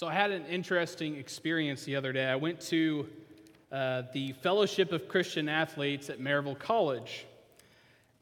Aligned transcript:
So 0.00 0.06
I 0.06 0.14
had 0.14 0.30
an 0.30 0.46
interesting 0.46 1.16
experience 1.16 1.84
the 1.84 1.94
other 1.94 2.10
day. 2.10 2.24
I 2.24 2.36
went 2.36 2.58
to 2.68 3.06
uh, 3.70 4.04
the 4.14 4.32
Fellowship 4.32 4.92
of 4.92 5.08
Christian 5.08 5.46
Athletes 5.46 6.08
at 6.08 6.18
Maryville 6.18 6.58
College, 6.58 7.26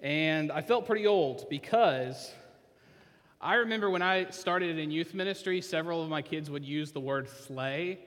and 0.00 0.50
I 0.50 0.60
felt 0.60 0.86
pretty 0.86 1.06
old 1.06 1.48
because 1.48 2.32
I 3.40 3.54
remember 3.54 3.90
when 3.90 4.02
I 4.02 4.28
started 4.30 4.76
in 4.76 4.90
youth 4.90 5.14
ministry, 5.14 5.60
several 5.60 6.02
of 6.02 6.08
my 6.08 6.20
kids 6.20 6.50
would 6.50 6.64
use 6.64 6.90
the 6.90 6.98
word 6.98 7.28
slay, 7.28 8.00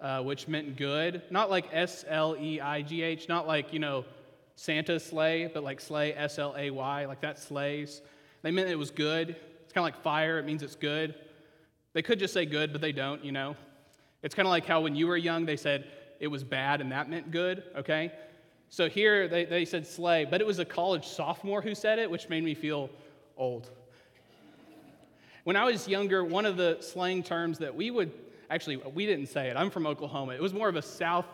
uh, 0.00 0.20
which 0.24 0.48
meant 0.48 0.76
good. 0.76 1.22
Not 1.30 1.50
like 1.50 1.66
S 1.70 2.04
L 2.08 2.36
E 2.36 2.60
I 2.60 2.82
G 2.82 3.02
H, 3.02 3.28
not 3.28 3.46
like, 3.46 3.72
you 3.72 3.78
know, 3.78 4.04
Santa 4.56 4.98
slay, 4.98 5.48
but 5.54 5.62
like 5.62 5.80
slay, 5.80 6.14
S 6.14 6.40
L 6.40 6.52
A 6.58 6.68
Y, 6.68 7.04
like 7.06 7.20
that 7.20 7.38
slays. 7.38 8.02
They 8.42 8.50
meant 8.50 8.70
it 8.70 8.74
was 8.74 8.90
good. 8.90 9.36
It's 9.62 9.72
kind 9.72 9.88
of 9.88 9.94
like 9.94 10.02
fire, 10.02 10.40
it 10.40 10.44
means 10.46 10.64
it's 10.64 10.74
good. 10.74 11.14
They 11.94 12.02
could 12.02 12.18
just 12.18 12.34
say 12.34 12.44
good, 12.44 12.72
but 12.72 12.80
they 12.80 12.92
don't, 12.92 13.24
you 13.24 13.32
know. 13.32 13.56
It's 14.22 14.34
kind 14.34 14.46
of 14.46 14.50
like 14.50 14.66
how 14.66 14.82
when 14.82 14.94
you 14.94 15.06
were 15.06 15.16
young, 15.16 15.46
they 15.46 15.56
said 15.56 15.86
it 16.20 16.28
was 16.28 16.44
bad 16.44 16.80
and 16.80 16.92
that 16.92 17.08
meant 17.08 17.30
good, 17.30 17.62
okay? 17.76 18.12
So 18.68 18.88
here 18.88 19.28
they, 19.28 19.44
they 19.44 19.64
said 19.64 19.86
slay, 19.86 20.24
but 20.24 20.40
it 20.40 20.46
was 20.46 20.58
a 20.58 20.64
college 20.64 21.06
sophomore 21.06 21.62
who 21.62 21.74
said 21.74 21.98
it, 21.98 22.10
which 22.10 22.28
made 22.28 22.42
me 22.44 22.54
feel 22.54 22.90
old. 23.36 23.70
When 25.44 25.56
I 25.56 25.64
was 25.64 25.86
younger, 25.86 26.24
one 26.24 26.46
of 26.46 26.56
the 26.56 26.78
slang 26.80 27.22
terms 27.22 27.58
that 27.58 27.74
we 27.74 27.90
would 27.90 28.10
actually, 28.50 28.76
we 28.76 29.06
didn't 29.06 29.26
say 29.26 29.48
it. 29.48 29.56
I'm 29.56 29.70
from 29.70 29.86
Oklahoma. 29.86 30.32
It 30.32 30.40
was 30.40 30.54
more 30.54 30.68
of 30.68 30.76
a 30.76 30.82
South, 30.82 31.26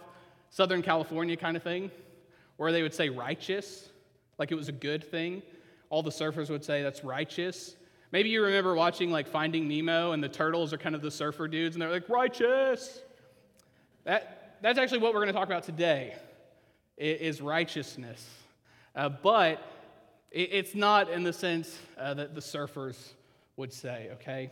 Southern 0.50 0.82
California 0.82 1.36
kind 1.36 1.56
of 1.56 1.62
thing, 1.62 1.90
where 2.56 2.72
they 2.72 2.82
would 2.82 2.94
say 2.94 3.08
righteous, 3.08 3.88
like 4.38 4.52
it 4.52 4.56
was 4.56 4.68
a 4.68 4.72
good 4.72 5.04
thing. 5.04 5.42
All 5.90 6.02
the 6.02 6.10
surfers 6.10 6.50
would 6.50 6.64
say 6.64 6.82
that's 6.82 7.04
righteous. 7.04 7.76
Maybe 8.12 8.28
you 8.28 8.42
remember 8.42 8.74
watching 8.74 9.10
like 9.10 9.28
Finding 9.28 9.68
Nemo 9.68 10.12
and 10.12 10.22
the 10.22 10.28
turtles 10.28 10.72
are 10.72 10.78
kind 10.78 10.94
of 10.96 11.02
the 11.02 11.10
surfer 11.10 11.46
dudes 11.46 11.76
and 11.76 11.82
they're 11.82 11.90
like, 11.90 12.08
righteous. 12.08 13.02
That, 14.04 14.56
that's 14.62 14.78
actually 14.78 14.98
what 14.98 15.14
we're 15.14 15.20
going 15.20 15.32
to 15.32 15.38
talk 15.38 15.46
about 15.46 15.62
today 15.62 16.16
is 16.96 17.40
righteousness. 17.40 18.28
Uh, 18.96 19.08
but 19.08 19.62
it, 20.32 20.50
it's 20.52 20.74
not 20.74 21.08
in 21.08 21.22
the 21.22 21.32
sense 21.32 21.78
uh, 21.98 22.14
that 22.14 22.34
the 22.34 22.40
surfers 22.40 23.12
would 23.56 23.72
say, 23.72 24.10
okay? 24.14 24.50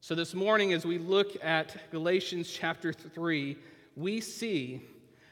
So 0.00 0.14
this 0.14 0.34
morning, 0.34 0.74
as 0.74 0.84
we 0.84 0.98
look 0.98 1.42
at 1.42 1.90
Galatians 1.90 2.50
chapter 2.50 2.92
3, 2.92 3.56
we 3.96 4.20
see 4.20 4.82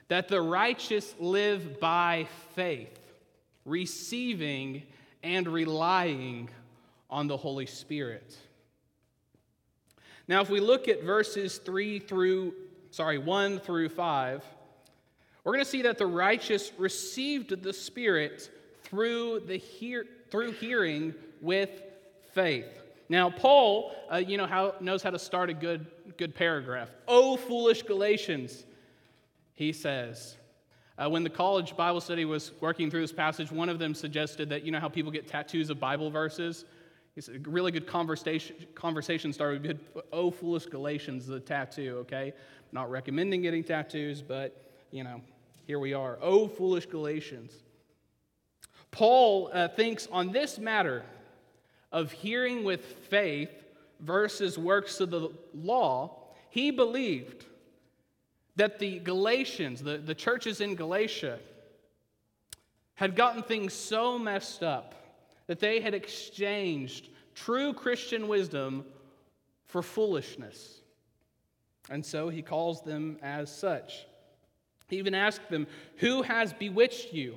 that 0.09 0.29
the 0.29 0.41
righteous 0.41 1.15
live 1.19 1.79
by 1.79 2.27
faith, 2.55 2.99
receiving 3.67 4.83
and 5.23 5.47
relying 5.47 6.49
on 7.11 7.27
the 7.27 7.37
Holy 7.37 7.67
Spirit. 7.67 8.37
Now, 10.29 10.41
if 10.41 10.49
we 10.49 10.61
look 10.61 10.89
at 10.89 11.03
verses 11.03 11.59
3 11.59 11.99
through, 11.99 12.55
sorry, 12.91 13.19
1 13.19 13.59
through 13.59 13.89
5, 13.89 14.45
we're 15.43 15.53
going 15.53 15.65
to 15.65 15.71
see 15.71 15.83
that 15.83 15.99
the 15.99 16.07
righteous 16.07 16.71
received 16.79 17.63
the 17.63 17.73
Spirit 17.73 18.51
through, 18.85 19.41
the 19.47 19.57
hear, 19.57 20.07
through 20.31 20.53
hearing 20.53 21.15
with 21.41 21.83
faith. 22.33 22.69
Now, 23.09 23.29
Paul, 23.29 23.93
uh, 24.13 24.19
you 24.19 24.37
know, 24.37 24.47
how, 24.47 24.75
knows 24.81 25.03
how 25.03 25.11
to 25.11 25.19
start 25.19 25.51
a 25.51 25.55
good, 25.55 25.87
good 26.17 26.35
paragraph. 26.35 26.91
Oh, 27.09 27.37
foolish 27.37 27.83
Galatians, 27.83 28.65
he 29.55 29.73
says. 29.73 30.37
Uh, 30.97 31.09
when 31.09 31.25
the 31.25 31.31
college 31.31 31.77
Bible 31.77 32.01
study 32.01 32.25
was 32.25 32.53
working 32.61 32.91
through 32.91 33.01
this 33.01 33.13
passage, 33.13 33.51
one 33.51 33.69
of 33.69 33.79
them 33.79 33.95
suggested 33.95 34.51
that, 34.51 34.65
you 34.65 34.71
know, 34.71 34.79
how 34.79 34.89
people 34.89 35.11
get 35.11 35.27
tattoos 35.27 35.71
of 35.71 35.81
Bible 35.81 36.11
verses? 36.11 36.67
It's 37.17 37.29
a 37.29 37.39
really 37.41 37.73
good 37.73 37.87
conversation, 37.87 38.57
conversation 38.75 39.33
starter. 39.33 39.59
We 39.61 39.69
could 39.69 39.81
oh, 40.13 40.31
foolish 40.31 40.67
Galatians, 40.67 41.27
the 41.27 41.41
tattoo, 41.41 41.99
okay? 42.01 42.33
Not 42.73 42.91
recommending 42.91 43.43
getting 43.43 43.65
tattoos, 43.65 44.23
but, 44.23 44.71
you 44.91 45.03
know, 45.03 45.21
here 45.67 45.79
we 45.79 45.93
are. 45.93 46.19
Oh, 46.21 46.47
foolish 46.47 46.87
Galatians. 46.87 47.53
Paul 48.91 49.51
uh, 49.53 49.69
thinks 49.69 50.09
on 50.11 50.33
this 50.33 50.59
matter 50.59 51.05
of 51.93 52.13
hearing 52.13 52.65
with 52.65 52.85
faith 53.09 53.51
versus 54.01 54.57
works 54.57 55.01
of 55.01 55.11
the 55.11 55.31
law, 55.55 56.17
he 56.51 56.71
believed 56.71 57.45
that 58.57 58.79
the 58.79 58.99
Galatians, 59.01 59.83
the, 59.83 59.99
the 59.99 60.15
churches 60.15 60.61
in 60.61 60.75
Galatia, 60.75 61.39
had 62.95 63.17
gotten 63.17 63.43
things 63.43 63.73
so 63.73 64.19
messed 64.19 64.63
up 64.63 64.95
that 65.51 65.59
they 65.59 65.81
had 65.81 65.95
exchanged 65.95 67.09
true 67.35 67.73
Christian 67.73 68.29
wisdom 68.29 68.85
for 69.67 69.83
foolishness. 69.83 70.81
And 71.91 72.07
so 72.07 72.29
he 72.29 72.41
calls 72.41 72.83
them 72.83 73.19
as 73.21 73.53
such. 73.53 74.07
He 74.87 74.99
even 74.99 75.13
asked 75.13 75.51
them, 75.51 75.67
Who 75.97 76.23
has 76.23 76.53
bewitched 76.53 77.13
you? 77.13 77.35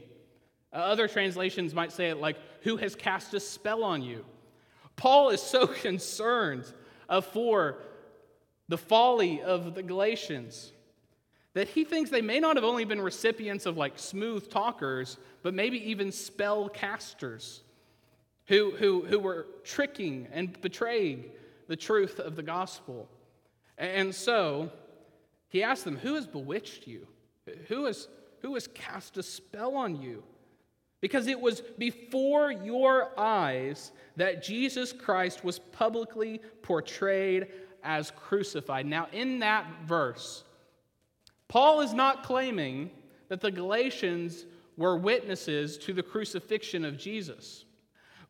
Uh, 0.71 0.75
other 0.75 1.07
translations 1.07 1.73
might 1.73 1.91
say 1.91 2.11
it 2.11 2.19
like, 2.19 2.37
Who 2.61 2.77
has 2.77 2.93
cast 2.93 3.33
a 3.33 3.39
spell 3.39 3.83
on 3.83 4.03
you? 4.03 4.23
Paul 4.95 5.31
is 5.31 5.41
so 5.41 5.65
concerned 5.87 6.71
for 7.31 7.79
the 8.67 8.77
folly 8.77 9.41
of 9.41 9.73
the 9.73 9.81
Galatians 9.81 10.71
that 11.55 11.67
he 11.67 11.83
thinks 11.83 12.11
they 12.11 12.21
may 12.21 12.39
not 12.39 12.57
have 12.57 12.63
only 12.63 12.85
been 12.85 13.01
recipients 13.01 13.65
of 13.65 13.75
like 13.75 13.97
smooth 13.97 14.51
talkers, 14.51 15.17
but 15.41 15.55
maybe 15.55 15.89
even 15.89 16.11
spell 16.11 16.69
casters 16.69 17.63
who, 18.47 18.71
who, 18.71 19.05
who 19.05 19.19
were 19.19 19.47
tricking 19.63 20.27
and 20.31 20.59
betraying 20.61 21.25
the 21.67 21.75
truth 21.75 22.19
of 22.19 22.35
the 22.35 22.43
gospel. 22.43 23.07
And 23.77 24.13
so 24.13 24.71
he 25.49 25.63
asked 25.63 25.85
them, 25.85 25.97
Who 25.97 26.15
has 26.15 26.27
bewitched 26.27 26.87
you? 26.87 27.07
Who 27.67 27.85
has, 27.85 28.07
who 28.41 28.53
has 28.55 28.67
cast 28.67 29.17
a 29.17 29.23
spell 29.23 29.75
on 29.75 30.01
you? 30.01 30.23
Because 31.01 31.27
it 31.27 31.39
was 31.39 31.61
before 31.77 32.51
your 32.51 33.17
eyes 33.19 33.91
that 34.15 34.41
Jesus 34.41 34.93
Christ 34.93 35.43
was 35.43 35.59
publicly 35.59 36.39
portrayed 36.61 37.47
as 37.83 38.11
crucified. 38.11 38.85
Now, 38.85 39.07
in 39.11 39.39
that 39.39 39.65
verse, 39.85 40.45
Paul 41.49 41.81
is 41.81 41.93
not 41.93 42.23
claiming 42.23 42.89
that 43.27 43.41
the 43.41 43.51
Galatians 43.51 44.45
were 44.77 44.97
witnesses 44.97 45.77
to 45.79 45.93
the 45.93 46.03
crucifixion 46.03 46.85
of 46.85 46.97
Jesus. 46.97 47.65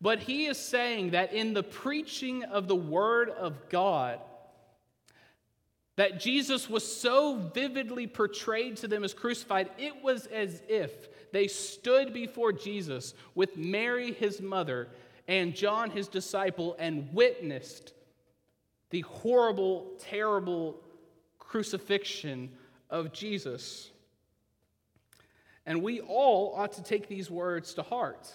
But 0.03 0.19
he 0.19 0.47
is 0.47 0.58
saying 0.58 1.12
that 1.12 1.31
in 1.31 1.53
the 1.53 1.64
preaching 1.64 2.44
of 2.44 2.68
the 2.68 2.75
Word 2.75 3.30
of 3.30 3.69
God, 3.69 4.19
that 5.96 6.19
Jesus 6.19 6.69
was 6.69 6.86
so 6.86 7.38
vividly 7.53 8.06
portrayed 8.06 8.75
to 8.78 8.90
them 8.90 9.06
as 9.06 9.13
crucified, 9.13 9.69
it 9.78 10.03
was 10.03 10.25
as 10.25 10.62
if 10.68 10.92
they 11.31 11.47
stood 11.47 12.13
before 12.13 12.52
Jesus 12.52 13.13
with 13.34 13.56
Mary, 13.56 14.12
his 14.12 14.42
mother, 14.42 14.90
and 15.30 15.56
John, 15.56 15.90
his 15.90 16.09
disciple, 16.09 16.75
and 16.78 17.08
witnessed 17.13 17.94
the 18.90 19.02
horrible, 19.02 19.94
terrible 20.00 20.81
crucifixion 21.40 22.52
of 22.90 23.13
Jesus. 23.13 23.90
And 25.66 25.81
we 25.81 26.02
all 26.02 26.56
ought 26.58 26.74
to 26.74 26.84
take 26.84 27.08
these 27.08 27.31
words 27.31 27.74
to 27.75 27.84
heart 27.84 28.30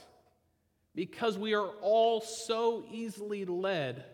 because 0.99 1.39
we 1.39 1.55
are 1.55 1.69
all 1.81 2.21
so 2.21 2.83
easily 2.91 3.45
led 3.45 4.05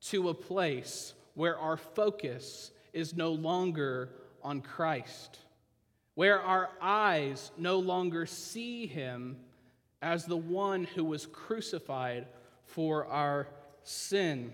to 0.00 0.30
a 0.30 0.34
place 0.34 1.12
where 1.34 1.58
our 1.58 1.76
focus 1.76 2.70
is 2.94 3.14
no 3.14 3.32
longer 3.32 4.08
on 4.42 4.62
Christ, 4.62 5.38
where 6.14 6.40
our 6.40 6.70
eyes 6.80 7.50
no 7.58 7.78
longer 7.78 8.24
see 8.24 8.86
him 8.86 9.36
as 10.00 10.24
the 10.24 10.34
one 10.34 10.84
who 10.84 11.04
was 11.04 11.26
crucified 11.26 12.26
for 12.64 13.04
our 13.08 13.46
sin. 13.82 14.50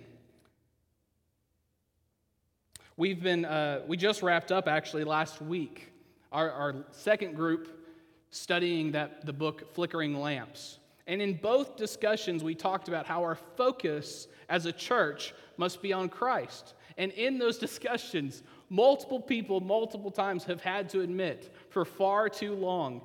We've 2.96 3.22
been, 3.22 3.44
uh, 3.44 3.82
we 3.86 3.96
just 3.96 4.22
wrapped 4.22 4.50
up 4.50 4.66
actually 4.66 5.04
last 5.04 5.40
week, 5.40 5.92
our, 6.32 6.50
our 6.50 6.74
second 6.90 7.36
group 7.36 7.86
studying 8.32 8.90
that, 8.90 9.24
the 9.24 9.32
book 9.32 9.72
Flickering 9.72 10.20
Lamps. 10.20 10.79
And 11.10 11.20
in 11.20 11.34
both 11.34 11.76
discussions, 11.76 12.44
we 12.44 12.54
talked 12.54 12.86
about 12.86 13.04
how 13.04 13.22
our 13.24 13.34
focus 13.34 14.28
as 14.48 14.66
a 14.66 14.72
church 14.72 15.34
must 15.56 15.82
be 15.82 15.92
on 15.92 16.08
Christ. 16.08 16.74
And 16.96 17.10
in 17.10 17.36
those 17.36 17.58
discussions, 17.66 18.44
multiple 18.68 19.20
people, 19.20 19.60
multiple 19.60 20.12
times, 20.12 20.44
have 20.44 20.60
had 20.60 20.88
to 20.90 21.00
admit 21.00 21.52
for 21.68 21.84
far 21.84 22.28
too 22.28 22.54
long, 22.54 23.02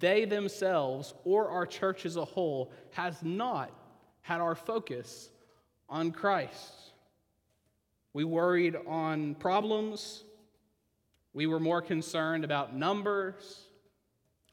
they 0.00 0.24
themselves 0.24 1.14
or 1.22 1.48
our 1.48 1.66
church 1.66 2.04
as 2.04 2.16
a 2.16 2.24
whole 2.24 2.72
has 2.90 3.22
not 3.22 3.70
had 4.22 4.40
our 4.40 4.56
focus 4.56 5.30
on 5.88 6.10
Christ. 6.10 6.72
We 8.12 8.24
worried 8.24 8.74
on 8.88 9.36
problems. 9.36 10.24
We 11.32 11.46
were 11.46 11.60
more 11.60 11.80
concerned 11.80 12.42
about 12.42 12.74
numbers 12.74 13.65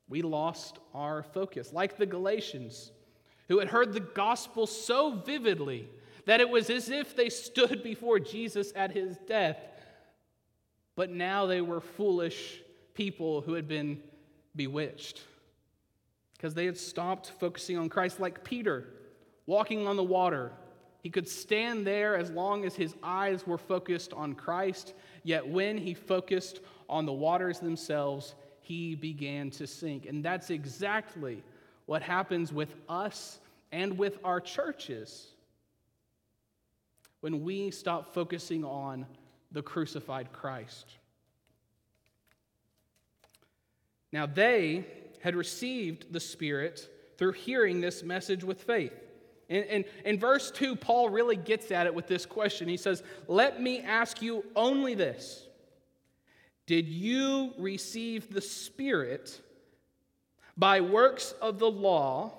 we 0.07 0.21
lost 0.21 0.79
our 0.93 1.23
focus. 1.23 1.73
Like 1.73 1.97
the 1.97 2.05
Galatians, 2.05 2.91
who 3.47 3.59
had 3.59 3.69
heard 3.69 3.93
the 3.93 3.99
gospel 3.99 4.67
so 4.67 5.11
vividly 5.11 5.89
that 6.25 6.39
it 6.39 6.49
was 6.49 6.69
as 6.69 6.89
if 6.89 7.15
they 7.15 7.29
stood 7.29 7.83
before 7.83 8.19
Jesus 8.19 8.71
at 8.75 8.91
his 8.91 9.17
death, 9.27 9.57
but 10.95 11.09
now 11.09 11.45
they 11.45 11.61
were 11.61 11.81
foolish 11.81 12.61
people 12.93 13.41
who 13.41 13.53
had 13.53 13.67
been 13.67 13.99
bewitched 14.55 15.21
because 16.33 16.53
they 16.53 16.65
had 16.65 16.77
stopped 16.77 17.31
focusing 17.39 17.77
on 17.77 17.89
Christ, 17.89 18.19
like 18.19 18.43
Peter 18.43 18.85
walking 19.45 19.87
on 19.87 19.95
the 19.95 20.03
water. 20.03 20.51
He 21.01 21.09
could 21.09 21.27
stand 21.27 21.85
there 21.85 22.15
as 22.15 22.29
long 22.29 22.65
as 22.65 22.75
his 22.75 22.95
eyes 23.03 23.45
were 23.45 23.57
focused 23.57 24.13
on 24.13 24.35
Christ, 24.35 24.93
yet 25.23 25.47
when 25.47 25.77
he 25.77 25.93
focused 25.93 26.61
on 26.87 27.05
the 27.05 27.13
waters 27.13 27.59
themselves, 27.59 28.35
he 28.63 28.95
began 28.95 29.49
to 29.51 29.67
sink. 29.67 30.05
And 30.05 30.23
that's 30.23 30.49
exactly 30.49 31.43
what 31.85 32.01
happens 32.01 32.51
with 32.51 32.73
us 32.89 33.39
and 33.71 33.97
with 33.97 34.17
our 34.23 34.39
churches 34.39 35.27
when 37.21 37.43
we 37.43 37.71
stop 37.71 38.13
focusing 38.13 38.65
on 38.65 39.05
the 39.51 39.61
crucified 39.61 40.33
Christ. 40.33 40.87
Now, 44.11 44.25
they 44.25 44.85
had 45.21 45.35
received 45.35 46.11
the 46.11 46.19
Spirit 46.19 46.89
through 47.17 47.31
hearing 47.33 47.81
this 47.81 48.03
message 48.03 48.43
with 48.43 48.61
faith. 48.63 48.93
In, 49.49 49.85
in, 50.05 50.19
verse 50.19 50.51
2, 50.51 50.75
Paul 50.75 51.09
really 51.09 51.35
gets 51.35 51.71
at 51.71 51.85
it 51.85 51.93
with 51.93 52.07
this 52.07 52.25
question. 52.25 52.67
He 52.67 52.77
says, 52.77 53.03
Let 53.27 53.61
me 53.61 53.81
ask 53.81 54.21
you 54.21 54.43
only 54.55 54.95
this 54.95 55.47
Did 56.65 56.87
you 56.87 57.53
receive 57.57 58.33
the 58.33 58.41
Spirit 58.41 59.41
by 60.57 60.81
works 60.81 61.33
of 61.41 61.59
the 61.59 61.69
law 61.69 62.33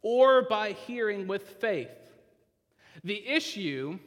or 0.00 0.42
by 0.42 0.72
hearing 0.72 1.26
with 1.26 1.42
faith? 1.60 1.90
The 3.04 3.26
issue 3.26 3.98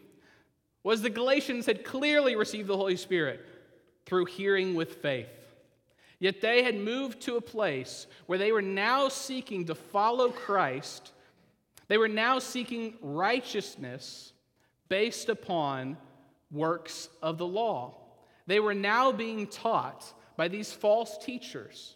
was 0.83 1.01
the 1.01 1.09
Galatians 1.09 1.65
had 1.65 1.83
clearly 1.83 2.35
received 2.35 2.67
the 2.67 2.77
Holy 2.77 2.95
Spirit 2.95 3.45
through 4.05 4.25
hearing 4.25 4.75
with 4.75 4.95
faith. 4.95 5.27
Yet 6.19 6.41
they 6.41 6.63
had 6.63 6.75
moved 6.75 7.21
to 7.21 7.35
a 7.35 7.41
place 7.41 8.07
where 8.25 8.37
they 8.37 8.51
were 8.51 8.61
now 8.61 9.09
seeking 9.09 9.65
to 9.65 9.75
follow 9.75 10.29
Christ. 10.29 11.11
They 11.87 11.97
were 11.97 12.07
now 12.07 12.39
seeking 12.39 12.95
righteousness 13.01 14.33
based 14.87 15.29
upon 15.29 15.97
works 16.51 17.09
of 17.21 17.37
the 17.37 17.47
law. 17.47 18.04
They 18.47 18.59
were 18.59 18.73
now 18.73 19.11
being 19.11 19.47
taught 19.47 20.05
by 20.37 20.47
these 20.47 20.71
false 20.71 21.17
teachers 21.17 21.95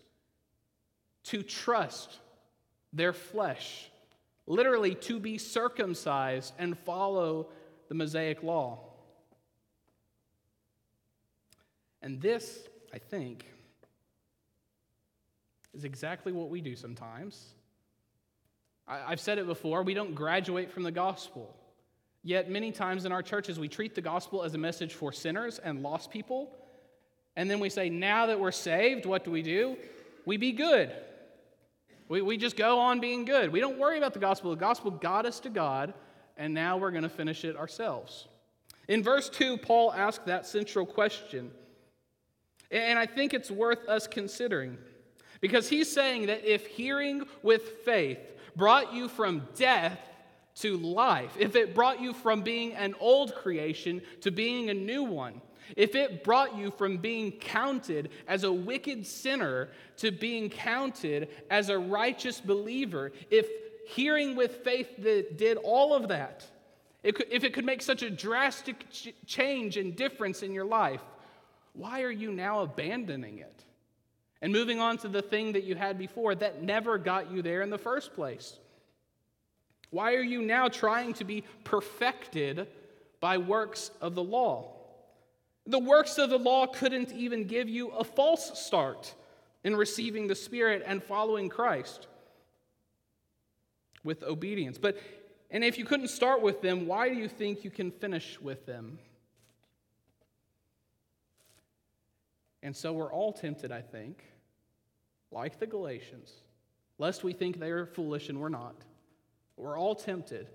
to 1.25 1.43
trust 1.43 2.17
their 2.91 3.13
flesh, 3.13 3.89
literally 4.47 4.95
to 4.95 5.19
be 5.19 5.37
circumcised 5.37 6.53
and 6.57 6.77
follow 6.77 7.49
the 7.87 7.95
Mosaic 7.95 8.41
law. 8.41 8.79
And 12.01 12.21
this, 12.21 12.67
I 12.93 12.97
think, 12.97 13.45
is 15.73 15.83
exactly 15.83 16.31
what 16.31 16.49
we 16.49 16.61
do 16.61 16.75
sometimes. 16.75 17.53
I, 18.87 19.11
have 19.11 19.19
said 19.19 19.37
it 19.37 19.45
before 19.45 19.83
we 19.83 19.93
don't 19.93 20.15
graduate 20.15 20.71
from 20.71 20.83
the 20.83 20.91
gospel. 20.91 21.55
Yet, 22.23 22.49
many 22.49 22.71
times 22.71 23.05
in 23.05 23.11
our 23.11 23.23
churches, 23.23 23.59
we 23.59 23.69
treat 23.69 23.95
the 23.95 24.01
gospel 24.01 24.43
as 24.43 24.53
a 24.53 24.57
message 24.57 24.93
for 24.93 25.13
sinners 25.13 25.59
and 25.59 25.81
lost 25.81 26.11
people. 26.11 26.51
And 27.35 27.49
then 27.49 27.59
we 27.59 27.69
say, 27.69 27.89
now 27.89 28.25
that 28.25 28.39
we're 28.39 28.51
saved, 28.51 29.05
what 29.05 29.23
do 29.23 29.31
we 29.31 29.41
do? 29.41 29.77
We 30.25 30.37
be 30.37 30.51
good. 30.51 30.91
We, 32.09 32.21
we 32.21 32.37
just 32.37 32.57
go 32.57 32.79
on 32.79 32.99
being 32.99 33.23
good. 33.23 33.51
We 33.51 33.61
don't 33.61 33.79
worry 33.79 33.97
about 33.97 34.13
the 34.13 34.19
gospel. 34.19 34.51
The 34.51 34.57
gospel 34.57 34.91
got 34.91 35.25
us 35.25 35.39
to 35.41 35.49
God, 35.49 35.93
and 36.35 36.53
now 36.53 36.77
we're 36.77 36.91
going 36.91 37.03
to 37.03 37.09
finish 37.09 37.45
it 37.45 37.55
ourselves. 37.55 38.27
In 38.89 39.03
verse 39.03 39.29
2, 39.29 39.57
Paul 39.57 39.93
asked 39.93 40.25
that 40.25 40.45
central 40.45 40.85
question. 40.85 41.51
And 42.71 42.99
I 42.99 43.05
think 43.05 43.33
it's 43.33 43.49
worth 43.51 43.87
us 43.87 44.07
considering. 44.07 44.77
Because 45.39 45.69
he's 45.69 45.91
saying 45.91 46.25
that 46.25 46.43
if 46.43 46.67
hearing 46.67 47.23
with 47.43 47.61
faith 47.85 48.19
brought 48.55 48.93
you 48.93 49.07
from 49.07 49.47
death 49.55 49.99
to 50.59 50.77
life, 50.77 51.35
if 51.39 51.55
it 51.55 51.73
brought 51.73 52.01
you 52.01 52.13
from 52.13 52.41
being 52.41 52.73
an 52.73 52.95
old 52.99 53.35
creation 53.35 54.01
to 54.21 54.31
being 54.31 54.69
a 54.69 54.73
new 54.73 55.03
one, 55.03 55.41
if 55.75 55.95
it 55.95 56.23
brought 56.23 56.57
you 56.57 56.71
from 56.71 56.97
being 56.97 57.31
counted 57.31 58.09
as 58.27 58.43
a 58.43 58.51
wicked 58.51 59.05
sinner 59.05 59.69
to 59.97 60.11
being 60.11 60.49
counted 60.49 61.29
as 61.49 61.69
a 61.69 61.77
righteous 61.77 62.41
believer, 62.41 63.11
if 63.29 63.47
hearing 63.87 64.35
with 64.35 64.57
faith 64.63 64.89
did 64.99 65.57
all 65.57 65.93
of 65.93 66.07
that, 66.07 66.45
if 67.03 67.43
it 67.43 67.53
could 67.53 67.65
make 67.65 67.81
such 67.81 68.03
a 68.03 68.09
drastic 68.09 68.85
change 69.25 69.77
and 69.77 69.95
difference 69.95 70.43
in 70.43 70.53
your 70.53 70.65
life, 70.65 71.01
why 71.73 72.01
are 72.01 72.11
you 72.11 72.31
now 72.31 72.61
abandoning 72.61 73.39
it? 73.39 73.63
and 74.41 74.53
moving 74.53 74.79
on 74.79 74.97
to 74.97 75.07
the 75.07 75.21
thing 75.21 75.53
that 75.53 75.63
you 75.63 75.75
had 75.75 75.97
before 75.97 76.35
that 76.35 76.63
never 76.63 76.97
got 76.97 77.31
you 77.31 77.41
there 77.41 77.61
in 77.61 77.69
the 77.69 77.77
first 77.77 78.13
place? 78.13 78.57
Why 79.91 80.15
are 80.15 80.21
you 80.21 80.41
now 80.41 80.67
trying 80.67 81.13
to 81.15 81.23
be 81.23 81.43
perfected 81.63 82.67
by 83.19 83.37
works 83.37 83.91
of 84.01 84.15
the 84.15 84.23
law? 84.23 84.71
The 85.65 85.79
works 85.79 86.17
of 86.17 86.29
the 86.29 86.39
law 86.39 86.67
couldn't 86.67 87.11
even 87.11 87.45
give 87.45 87.69
you 87.69 87.89
a 87.89 88.03
false 88.03 88.59
start 88.59 89.13
in 89.63 89.75
receiving 89.75 90.27
the 90.27 90.35
Spirit 90.35 90.83
and 90.85 91.03
following 91.03 91.49
Christ 91.49 92.07
with 94.03 94.23
obedience. 94.23 94.77
But 94.77 94.97
and 95.51 95.63
if 95.63 95.77
you 95.77 95.85
couldn't 95.85 96.09
start 96.09 96.41
with 96.41 96.61
them, 96.61 96.85
why 96.85 97.09
do 97.09 97.15
you 97.15 97.27
think 97.27 97.63
you 97.63 97.71
can 97.71 97.91
finish 97.91 98.39
with 98.39 98.65
them? 98.65 98.99
And 102.61 102.75
so 102.75 102.93
we're 102.93 103.11
all 103.11 103.33
tempted, 103.33 103.71
I 103.71 103.81
think, 103.81 104.23
like 105.31 105.59
the 105.59 105.65
Galatians, 105.65 106.33
lest 106.97 107.23
we 107.23 107.33
think 107.33 107.59
they 107.59 107.71
are 107.71 107.85
foolish 107.85 108.29
and 108.29 108.39
we're 108.39 108.49
not. 108.49 108.75
We're 109.59 109.77
all 109.77 109.93
tempted 109.93 110.47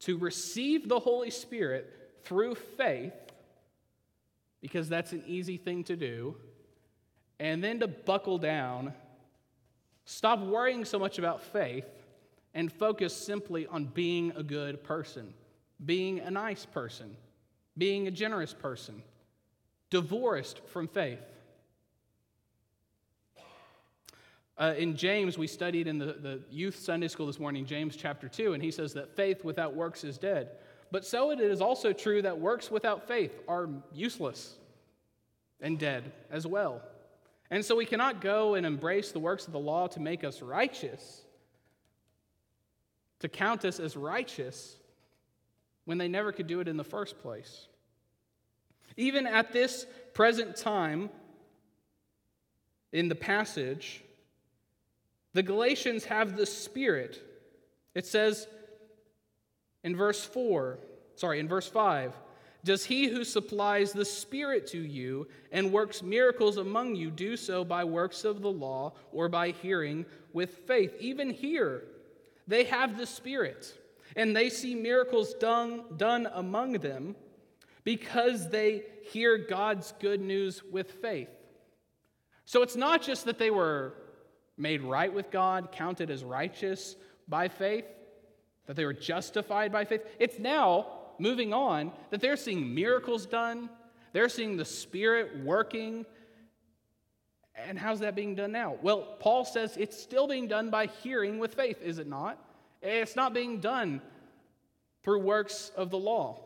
to 0.00 0.18
receive 0.18 0.88
the 0.88 1.00
Holy 1.00 1.30
Spirit 1.30 1.92
through 2.24 2.54
faith, 2.54 3.14
because 4.60 4.88
that's 4.88 5.12
an 5.12 5.24
easy 5.26 5.56
thing 5.56 5.82
to 5.84 5.96
do, 5.96 6.36
and 7.38 7.64
then 7.64 7.80
to 7.80 7.88
buckle 7.88 8.36
down, 8.36 8.92
stop 10.04 10.40
worrying 10.40 10.84
so 10.84 10.98
much 10.98 11.18
about 11.18 11.42
faith, 11.42 11.86
and 12.52 12.70
focus 12.70 13.16
simply 13.16 13.66
on 13.66 13.86
being 13.86 14.32
a 14.36 14.42
good 14.42 14.84
person, 14.84 15.32
being 15.84 16.20
a 16.20 16.30
nice 16.30 16.66
person, 16.66 17.16
being 17.78 18.06
a 18.06 18.10
generous 18.10 18.52
person, 18.52 19.02
divorced 19.88 20.60
from 20.66 20.86
faith. 20.86 21.20
Uh, 24.60 24.74
in 24.76 24.94
James, 24.94 25.38
we 25.38 25.46
studied 25.46 25.86
in 25.86 25.96
the, 25.96 26.12
the 26.20 26.40
youth 26.50 26.76
Sunday 26.78 27.08
school 27.08 27.26
this 27.26 27.40
morning, 27.40 27.64
James 27.64 27.96
chapter 27.96 28.28
2, 28.28 28.52
and 28.52 28.62
he 28.62 28.70
says 28.70 28.92
that 28.92 29.16
faith 29.16 29.42
without 29.42 29.74
works 29.74 30.04
is 30.04 30.18
dead. 30.18 30.50
But 30.90 31.06
so 31.06 31.30
it 31.30 31.40
is 31.40 31.62
also 31.62 31.94
true 31.94 32.20
that 32.20 32.38
works 32.38 32.70
without 32.70 33.08
faith 33.08 33.40
are 33.48 33.70
useless 33.90 34.56
and 35.62 35.78
dead 35.78 36.12
as 36.30 36.46
well. 36.46 36.82
And 37.50 37.64
so 37.64 37.74
we 37.74 37.86
cannot 37.86 38.20
go 38.20 38.54
and 38.54 38.66
embrace 38.66 39.12
the 39.12 39.18
works 39.18 39.46
of 39.46 39.54
the 39.54 39.58
law 39.58 39.86
to 39.88 40.00
make 40.00 40.24
us 40.24 40.42
righteous, 40.42 41.22
to 43.20 43.30
count 43.30 43.64
us 43.64 43.80
as 43.80 43.96
righteous, 43.96 44.76
when 45.86 45.96
they 45.96 46.08
never 46.08 46.32
could 46.32 46.46
do 46.46 46.60
it 46.60 46.68
in 46.68 46.76
the 46.76 46.84
first 46.84 47.18
place. 47.18 47.66
Even 48.98 49.26
at 49.26 49.52
this 49.52 49.86
present 50.12 50.54
time 50.54 51.08
in 52.92 53.08
the 53.08 53.14
passage, 53.14 54.02
the 55.32 55.42
Galatians 55.42 56.04
have 56.04 56.36
the 56.36 56.46
Spirit. 56.46 57.22
It 57.94 58.06
says 58.06 58.46
in 59.84 59.96
verse 59.96 60.24
4, 60.24 60.78
sorry, 61.16 61.40
in 61.40 61.48
verse 61.48 61.68
5, 61.68 62.14
does 62.62 62.84
he 62.84 63.08
who 63.08 63.24
supplies 63.24 63.92
the 63.92 64.04
Spirit 64.04 64.66
to 64.68 64.78
you 64.78 65.28
and 65.50 65.72
works 65.72 66.02
miracles 66.02 66.58
among 66.58 66.94
you 66.94 67.10
do 67.10 67.36
so 67.36 67.64
by 67.64 67.84
works 67.84 68.24
of 68.24 68.42
the 68.42 68.50
law 68.50 68.92
or 69.12 69.28
by 69.28 69.50
hearing 69.50 70.04
with 70.32 70.58
faith? 70.66 70.94
Even 71.00 71.30
here, 71.30 71.84
they 72.46 72.64
have 72.64 72.98
the 72.98 73.06
Spirit 73.06 73.72
and 74.16 74.36
they 74.36 74.50
see 74.50 74.74
miracles 74.74 75.34
done, 75.34 75.84
done 75.96 76.28
among 76.34 76.72
them 76.74 77.16
because 77.84 78.50
they 78.50 78.82
hear 79.04 79.38
God's 79.38 79.94
good 80.00 80.20
news 80.20 80.62
with 80.70 80.90
faith. 80.92 81.30
So 82.44 82.62
it's 82.62 82.76
not 82.76 83.02
just 83.02 83.24
that 83.24 83.38
they 83.38 83.50
were 83.50 83.94
made 84.60 84.82
right 84.82 85.12
with 85.12 85.30
God, 85.30 85.72
counted 85.72 86.10
as 86.10 86.22
righteous 86.22 86.96
by 87.26 87.48
faith, 87.48 87.86
that 88.66 88.76
they 88.76 88.84
were 88.84 88.92
justified 88.92 89.72
by 89.72 89.84
faith. 89.84 90.02
It's 90.18 90.38
now 90.38 90.86
moving 91.18 91.52
on 91.52 91.92
that 92.10 92.20
they're 92.20 92.36
seeing 92.36 92.74
miracles 92.74 93.26
done, 93.26 93.70
they're 94.12 94.28
seeing 94.28 94.56
the 94.56 94.64
Spirit 94.64 95.44
working. 95.44 96.04
And 97.54 97.78
how's 97.78 98.00
that 98.00 98.14
being 98.14 98.34
done 98.34 98.52
now? 98.52 98.76
Well, 98.80 99.16
Paul 99.18 99.44
says 99.44 99.76
it's 99.76 100.00
still 100.00 100.26
being 100.26 100.48
done 100.48 100.70
by 100.70 100.86
hearing 100.86 101.38
with 101.38 101.54
faith, 101.54 101.82
is 101.82 101.98
it 101.98 102.06
not? 102.06 102.38
It's 102.80 103.16
not 103.16 103.34
being 103.34 103.60
done 103.60 104.00
through 105.02 105.20
works 105.20 105.70
of 105.76 105.90
the 105.90 105.98
law. 105.98 106.40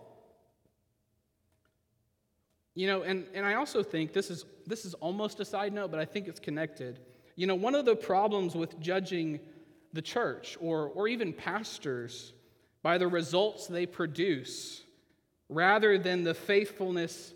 You 2.75 2.89
know, 2.89 3.03
and, 3.03 3.27
and 3.35 3.47
I 3.47 3.55
also 3.55 3.83
think 3.83 4.13
this 4.13 4.31
is 4.31 4.45
this 4.67 4.85
is 4.85 4.95
almost 4.95 5.39
a 5.41 5.45
side 5.45 5.73
note, 5.73 5.91
but 5.91 6.01
I 6.01 6.05
think 6.05 6.27
it's 6.27 6.41
connected. 6.41 6.99
You 7.37 7.47
know, 7.47 7.55
one 7.55 7.75
of 7.75 7.85
the 7.85 7.97
problems 7.97 8.55
with 8.55 8.79
judging 8.81 9.41
the 9.93 10.03
church 10.03 10.57
or, 10.61 10.89
or 10.89 11.09
even 11.09 11.33
pastors 11.33 12.33
by 12.83 12.99
the 12.99 13.09
results 13.09 13.67
they 13.67 13.87
produce 13.87 14.83
rather 15.49 15.99
than 15.99 16.25
the 16.25 16.35
faithfulness 16.35 17.33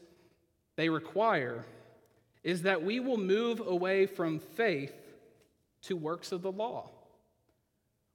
they 0.77 0.89
require 0.89 1.65
is 2.45 2.63
that 2.63 2.83
we 2.83 3.01
will 3.01 3.17
move 3.17 3.61
away 3.61 4.07
from 4.07 4.39
faith 4.39 4.95
to 5.83 5.97
works 5.97 6.33
of 6.33 6.43
the 6.43 6.53
law. 6.53 6.91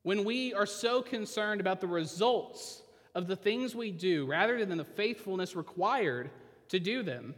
When 0.03 0.23
we 0.23 0.53
are 0.53 0.65
so 0.65 1.01
concerned 1.01 1.61
about 1.61 1.81
the 1.81 1.87
results 1.87 2.81
of 3.15 3.27
the 3.27 3.35
things 3.35 3.75
we 3.75 3.91
do 3.91 4.25
rather 4.25 4.65
than 4.65 4.77
the 4.77 4.83
faithfulness 4.83 5.55
required 5.55 6.29
to 6.69 6.79
do 6.79 7.03
them, 7.03 7.35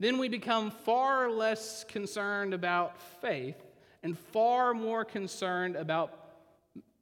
then 0.00 0.16
we 0.16 0.28
become 0.28 0.70
far 0.70 1.30
less 1.30 1.84
concerned 1.84 2.54
about 2.54 3.00
faith 3.20 3.62
and 4.02 4.18
far 4.18 4.72
more 4.72 5.04
concerned 5.04 5.76
about 5.76 6.12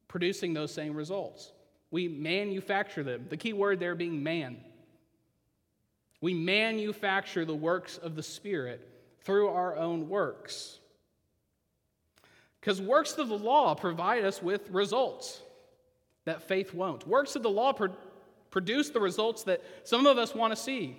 producing 0.08 0.52
those 0.52 0.74
same 0.74 0.94
results. 0.94 1.52
We 1.92 2.08
manufacture 2.08 3.04
them. 3.04 3.26
The 3.30 3.36
key 3.36 3.52
word 3.52 3.78
there 3.78 3.94
being 3.94 4.22
man. 4.22 4.58
We 6.20 6.34
manufacture 6.34 7.44
the 7.44 7.54
works 7.54 7.98
of 7.98 8.16
the 8.16 8.22
Spirit 8.22 8.86
through 9.22 9.48
our 9.48 9.76
own 9.76 10.08
works. 10.08 10.80
Because 12.60 12.82
works 12.82 13.16
of 13.16 13.28
the 13.28 13.38
law 13.38 13.76
provide 13.76 14.24
us 14.24 14.42
with 14.42 14.68
results 14.70 15.40
that 16.24 16.42
faith 16.42 16.74
won't. 16.74 17.06
Works 17.06 17.36
of 17.36 17.44
the 17.44 17.50
law 17.50 17.72
pro- 17.72 17.94
produce 18.50 18.90
the 18.90 19.00
results 19.00 19.44
that 19.44 19.62
some 19.84 20.06
of 20.06 20.18
us 20.18 20.34
want 20.34 20.52
to 20.52 20.60
see. 20.60 20.96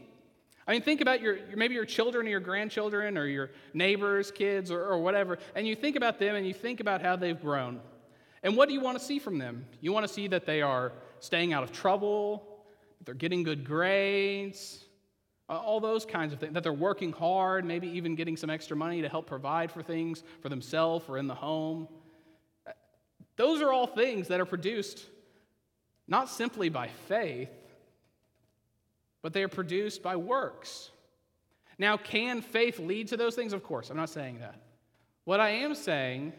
I 0.69 0.73
mean, 0.73 0.83
think 0.83 1.01
about 1.01 1.19
your 1.19 1.39
maybe 1.55 1.73
your 1.73 1.83
children 1.83 2.27
or 2.27 2.29
your 2.29 2.39
grandchildren 2.39 3.17
or 3.17 3.25
your 3.25 3.49
neighbors' 3.73 4.29
kids 4.29 4.69
or, 4.69 4.83
or 4.83 4.99
whatever, 4.99 5.39
and 5.55 5.67
you 5.67 5.75
think 5.75 5.95
about 5.95 6.19
them 6.19 6.35
and 6.35 6.45
you 6.45 6.53
think 6.53 6.79
about 6.79 7.01
how 7.01 7.15
they've 7.15 7.41
grown. 7.41 7.81
And 8.43 8.55
what 8.55 8.69
do 8.69 8.75
you 8.75 8.79
want 8.79 8.99
to 8.99 9.03
see 9.03 9.17
from 9.17 9.39
them? 9.39 9.65
You 9.81 9.91
want 9.91 10.07
to 10.07 10.13
see 10.13 10.27
that 10.27 10.45
they 10.45 10.61
are 10.61 10.93
staying 11.21 11.53
out 11.53 11.63
of 11.63 11.71
trouble, 11.71 12.61
that 12.99 13.05
they're 13.05 13.15
getting 13.15 13.41
good 13.41 13.65
grades, 13.65 14.85
all 15.49 15.79
those 15.79 16.05
kinds 16.05 16.33
of 16.33 16.39
things, 16.39 16.53
that 16.53 16.61
they're 16.61 16.71
working 16.71 17.13
hard, 17.13 17.65
maybe 17.65 17.87
even 17.87 18.13
getting 18.13 18.37
some 18.37 18.51
extra 18.51 18.77
money 18.77 19.01
to 19.01 19.09
help 19.09 19.25
provide 19.25 19.71
for 19.71 19.81
things 19.81 20.23
for 20.39 20.49
themselves 20.49 21.03
or 21.09 21.17
in 21.17 21.25
the 21.25 21.33
home. 21.33 21.87
Those 23.37 23.63
are 23.63 23.73
all 23.73 23.87
things 23.87 24.27
that 24.27 24.39
are 24.39 24.45
produced 24.45 25.03
not 26.07 26.29
simply 26.29 26.69
by 26.69 26.89
faith, 27.07 27.49
but 29.21 29.33
they 29.33 29.43
are 29.43 29.49
produced 29.49 30.01
by 30.01 30.15
works. 30.15 30.91
Now, 31.77 31.97
can 31.97 32.41
faith 32.41 32.79
lead 32.79 33.07
to 33.09 33.17
those 33.17 33.35
things? 33.35 33.53
Of 33.53 33.63
course, 33.63 33.89
I'm 33.89 33.97
not 33.97 34.09
saying 34.09 34.39
that. 34.39 34.55
What 35.23 35.39
I 35.39 35.49
am 35.49 35.75
saying 35.75 36.33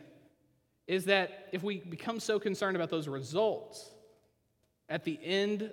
is 0.86 1.04
that 1.06 1.48
if 1.52 1.62
we 1.62 1.78
become 1.78 2.20
so 2.20 2.38
concerned 2.38 2.76
about 2.76 2.90
those 2.90 3.08
results 3.08 3.90
at 4.88 5.04
the 5.04 5.18
end 5.22 5.70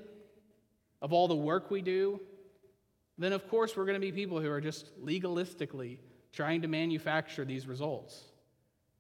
of 1.02 1.12
all 1.12 1.28
the 1.28 1.36
work 1.36 1.72
we 1.72 1.82
do, 1.82 2.20
then 3.18 3.34
of 3.34 3.48
course 3.50 3.76
we're 3.76 3.86
going 3.86 4.00
to 4.00 4.00
be 4.00 4.12
people 4.12 4.40
who 4.40 4.50
are 4.50 4.62
just 4.62 4.96
legalistically 5.04 5.98
trying 6.32 6.62
to 6.62 6.68
manufacture 6.68 7.44
these 7.44 7.68
results. 7.68 8.26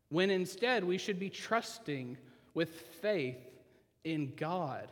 When 0.09 0.29
instead 0.29 0.83
we 0.83 0.97
should 0.97 1.19
be 1.19 1.29
trusting 1.29 2.17
with 2.53 2.71
faith 3.01 3.37
in 4.03 4.33
God 4.35 4.89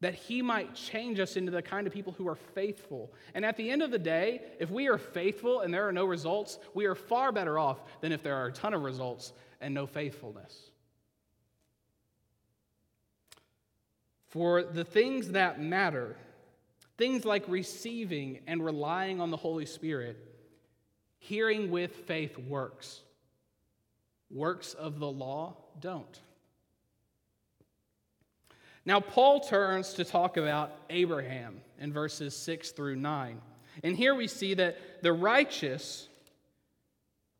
that 0.00 0.14
He 0.14 0.42
might 0.42 0.74
change 0.74 1.18
us 1.18 1.36
into 1.36 1.50
the 1.50 1.62
kind 1.62 1.86
of 1.86 1.92
people 1.92 2.12
who 2.12 2.28
are 2.28 2.36
faithful. 2.36 3.12
And 3.34 3.44
at 3.44 3.56
the 3.56 3.70
end 3.70 3.82
of 3.82 3.90
the 3.90 3.98
day, 3.98 4.42
if 4.60 4.70
we 4.70 4.88
are 4.88 4.98
faithful 4.98 5.60
and 5.60 5.74
there 5.74 5.88
are 5.88 5.92
no 5.92 6.04
results, 6.04 6.58
we 6.74 6.86
are 6.86 6.94
far 6.94 7.32
better 7.32 7.58
off 7.58 7.78
than 8.00 8.12
if 8.12 8.22
there 8.22 8.36
are 8.36 8.46
a 8.46 8.52
ton 8.52 8.74
of 8.74 8.82
results 8.82 9.32
and 9.60 9.74
no 9.74 9.86
faithfulness. 9.86 10.70
For 14.28 14.62
the 14.62 14.84
things 14.84 15.30
that 15.30 15.60
matter, 15.60 16.16
things 16.96 17.24
like 17.24 17.44
receiving 17.48 18.40
and 18.46 18.64
relying 18.64 19.20
on 19.20 19.30
the 19.30 19.36
Holy 19.36 19.66
Spirit, 19.66 20.16
hearing 21.18 21.70
with 21.70 21.94
faith 22.06 22.38
works. 22.38 23.00
Works 24.30 24.74
of 24.74 24.98
the 24.98 25.10
law 25.10 25.56
don't. 25.80 26.20
Now, 28.88 29.00
Paul 29.00 29.40
turns 29.40 29.92
to 29.92 30.04
talk 30.04 30.38
about 30.38 30.72
Abraham 30.88 31.60
in 31.78 31.92
verses 31.92 32.34
6 32.34 32.70
through 32.70 32.96
9. 32.96 33.38
And 33.84 33.94
here 33.94 34.14
we 34.14 34.26
see 34.26 34.54
that 34.54 35.02
the 35.02 35.12
righteous 35.12 36.08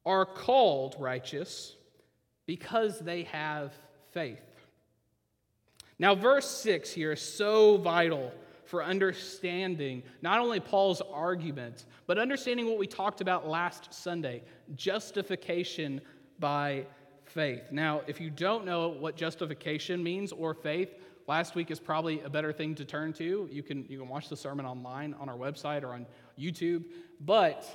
are 0.05 0.27
called 0.27 0.97
righteous 0.99 1.75
because 2.45 2.99
they 2.99 3.23
have 3.23 3.73
faith. 4.11 4.43
Now, 5.99 6.15
verse 6.15 6.47
6 6.47 6.93
here 6.93 7.13
is 7.13 7.23
so 7.23 7.79
vital 7.79 8.31
for 8.67 8.85
understanding 8.85 10.03
not 10.21 10.41
only 10.41 10.61
Paul's 10.61 11.01
argument, 11.01 11.87
but 12.07 12.19
understanding 12.19 12.67
what 12.67 12.77
we 12.77 12.87
talked 12.87 13.23
about 13.23 13.49
last 13.49 13.95
Sunday 13.95 14.43
justification 14.77 16.03
by 16.39 16.85
faith. 17.25 17.73
Now, 17.73 18.03
if 18.07 18.21
you 18.21 18.29
don't 18.29 18.67
know 18.67 18.89
what 18.89 19.17
justification 19.17 20.03
means 20.03 20.31
or 20.31 20.53
faith, 20.53 20.91
Last 21.29 21.55
week 21.55 21.71
is 21.71 21.79
probably 21.79 22.23
a 22.23 22.31
better 22.31 22.55
thing 22.55 22.75
to 22.77 22.87
turn 22.87 23.13
to. 23.13 23.47
You 23.53 23.63
can, 23.63 23.85
you 23.91 23.99
can 23.99 24.09
watch 24.09 24.31
the 24.31 24.37
sermon 24.37 24.65
online 24.65 25.15
on 25.21 25.29
our 25.29 25.37
website 25.37 25.83
or 25.83 25.93
on 25.93 26.07
YouTube. 26.39 26.85
But 27.21 27.67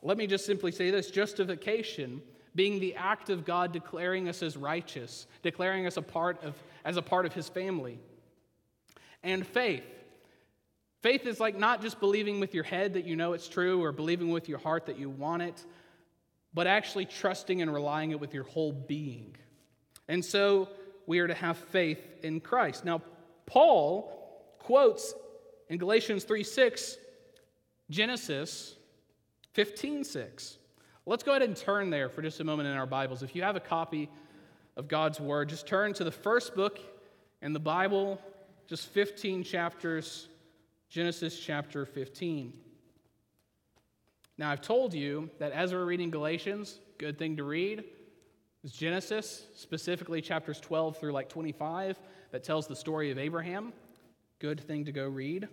let 0.00 0.16
me 0.16 0.28
just 0.28 0.46
simply 0.46 0.70
say 0.70 0.92
this 0.92 1.10
justification 1.10 2.22
being 2.54 2.78
the 2.78 2.94
act 2.94 3.28
of 3.28 3.44
God 3.44 3.72
declaring 3.72 4.28
us 4.28 4.44
as 4.44 4.56
righteous, 4.56 5.26
declaring 5.42 5.88
us 5.88 5.96
a 5.96 6.02
part 6.02 6.42
of, 6.44 6.54
as 6.84 6.96
a 6.96 7.02
part 7.02 7.26
of 7.26 7.32
his 7.32 7.48
family. 7.48 7.98
And 9.24 9.44
faith. 9.44 9.84
Faith 11.02 11.26
is 11.26 11.40
like 11.40 11.58
not 11.58 11.82
just 11.82 11.98
believing 11.98 12.38
with 12.38 12.54
your 12.54 12.64
head 12.64 12.94
that 12.94 13.06
you 13.06 13.16
know 13.16 13.32
it's 13.32 13.48
true 13.48 13.82
or 13.82 13.90
believing 13.90 14.30
with 14.30 14.48
your 14.48 14.58
heart 14.58 14.86
that 14.86 14.98
you 15.00 15.10
want 15.10 15.42
it, 15.42 15.64
but 16.54 16.68
actually 16.68 17.06
trusting 17.06 17.60
and 17.60 17.74
relying 17.74 18.12
it 18.12 18.20
with 18.20 18.34
your 18.34 18.44
whole 18.44 18.72
being. 18.72 19.34
And 20.06 20.24
so 20.24 20.68
we 21.10 21.18
are 21.18 21.26
to 21.26 21.34
have 21.34 21.58
faith 21.58 22.00
in 22.22 22.38
Christ. 22.38 22.84
Now, 22.84 23.02
Paul 23.44 24.54
quotes 24.60 25.12
in 25.68 25.76
Galatians 25.76 26.22
3 26.22 26.44
6, 26.44 26.98
Genesis 27.90 28.76
15 29.54 30.04
6. 30.04 30.58
Let's 31.06 31.24
go 31.24 31.32
ahead 31.32 31.42
and 31.42 31.56
turn 31.56 31.90
there 31.90 32.08
for 32.08 32.22
just 32.22 32.38
a 32.38 32.44
moment 32.44 32.68
in 32.68 32.76
our 32.76 32.86
Bibles. 32.86 33.24
If 33.24 33.34
you 33.34 33.42
have 33.42 33.56
a 33.56 33.60
copy 33.60 34.08
of 34.76 34.86
God's 34.86 35.18
Word, 35.18 35.48
just 35.48 35.66
turn 35.66 35.92
to 35.94 36.04
the 36.04 36.12
first 36.12 36.54
book 36.54 36.78
in 37.42 37.52
the 37.52 37.58
Bible, 37.58 38.20
just 38.68 38.86
15 38.86 39.42
chapters, 39.42 40.28
Genesis 40.90 41.36
chapter 41.36 41.86
15. 41.86 42.52
Now, 44.38 44.52
I've 44.52 44.62
told 44.62 44.94
you 44.94 45.28
that 45.40 45.50
as 45.50 45.72
we're 45.72 45.86
reading 45.86 46.10
Galatians, 46.12 46.78
good 46.98 47.18
thing 47.18 47.36
to 47.38 47.42
read, 47.42 47.82
it's 48.62 48.74
Genesis, 48.74 49.44
specifically 49.54 50.20
chapters 50.20 50.60
12 50.60 50.98
through 50.98 51.12
like 51.12 51.28
25, 51.28 51.98
that 52.30 52.44
tells 52.44 52.66
the 52.66 52.76
story 52.76 53.10
of 53.10 53.18
Abraham. 53.18 53.72
Good 54.38 54.60
thing 54.60 54.84
to 54.84 54.92
go 54.92 55.08
read. 55.08 55.48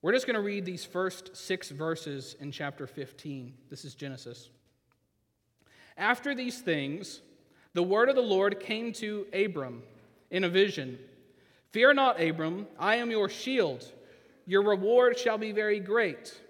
We're 0.00 0.12
just 0.12 0.26
going 0.26 0.36
to 0.36 0.42
read 0.42 0.64
these 0.64 0.84
first 0.84 1.36
six 1.36 1.70
verses 1.70 2.36
in 2.40 2.52
chapter 2.52 2.86
15. 2.86 3.52
This 3.68 3.84
is 3.84 3.94
Genesis. 3.94 4.48
After 5.98 6.34
these 6.34 6.60
things, 6.60 7.20
the 7.74 7.82
word 7.82 8.08
of 8.08 8.14
the 8.14 8.22
Lord 8.22 8.60
came 8.60 8.92
to 8.94 9.26
Abram 9.32 9.82
in 10.30 10.44
a 10.44 10.48
vision 10.48 10.98
Fear 11.70 11.94
not, 11.94 12.18
Abram, 12.18 12.66
I 12.78 12.96
am 12.96 13.10
your 13.10 13.28
shield. 13.28 13.84
Your 14.46 14.62
reward 14.62 15.18
shall 15.18 15.36
be 15.36 15.52
very 15.52 15.80
great. 15.80 16.40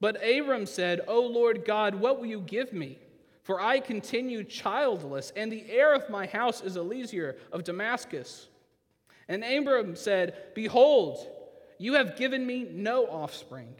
But 0.00 0.16
Abram 0.24 0.64
said, 0.64 1.02
O 1.06 1.20
Lord 1.20 1.66
God, 1.66 1.94
what 1.96 2.18
will 2.18 2.26
you 2.26 2.40
give 2.40 2.72
me? 2.72 2.98
For 3.44 3.60
I 3.60 3.78
continue 3.78 4.42
childless, 4.42 5.30
and 5.36 5.52
the 5.52 5.70
heir 5.70 5.94
of 5.94 6.08
my 6.08 6.26
house 6.26 6.62
is 6.62 6.78
Eliezer 6.78 7.36
of 7.52 7.62
Damascus. 7.62 8.48
And 9.28 9.44
Abram 9.44 9.96
said, 9.96 10.34
Behold, 10.54 11.18
you 11.78 11.92
have 11.94 12.16
given 12.16 12.46
me 12.46 12.66
no 12.70 13.04
offspring, 13.04 13.74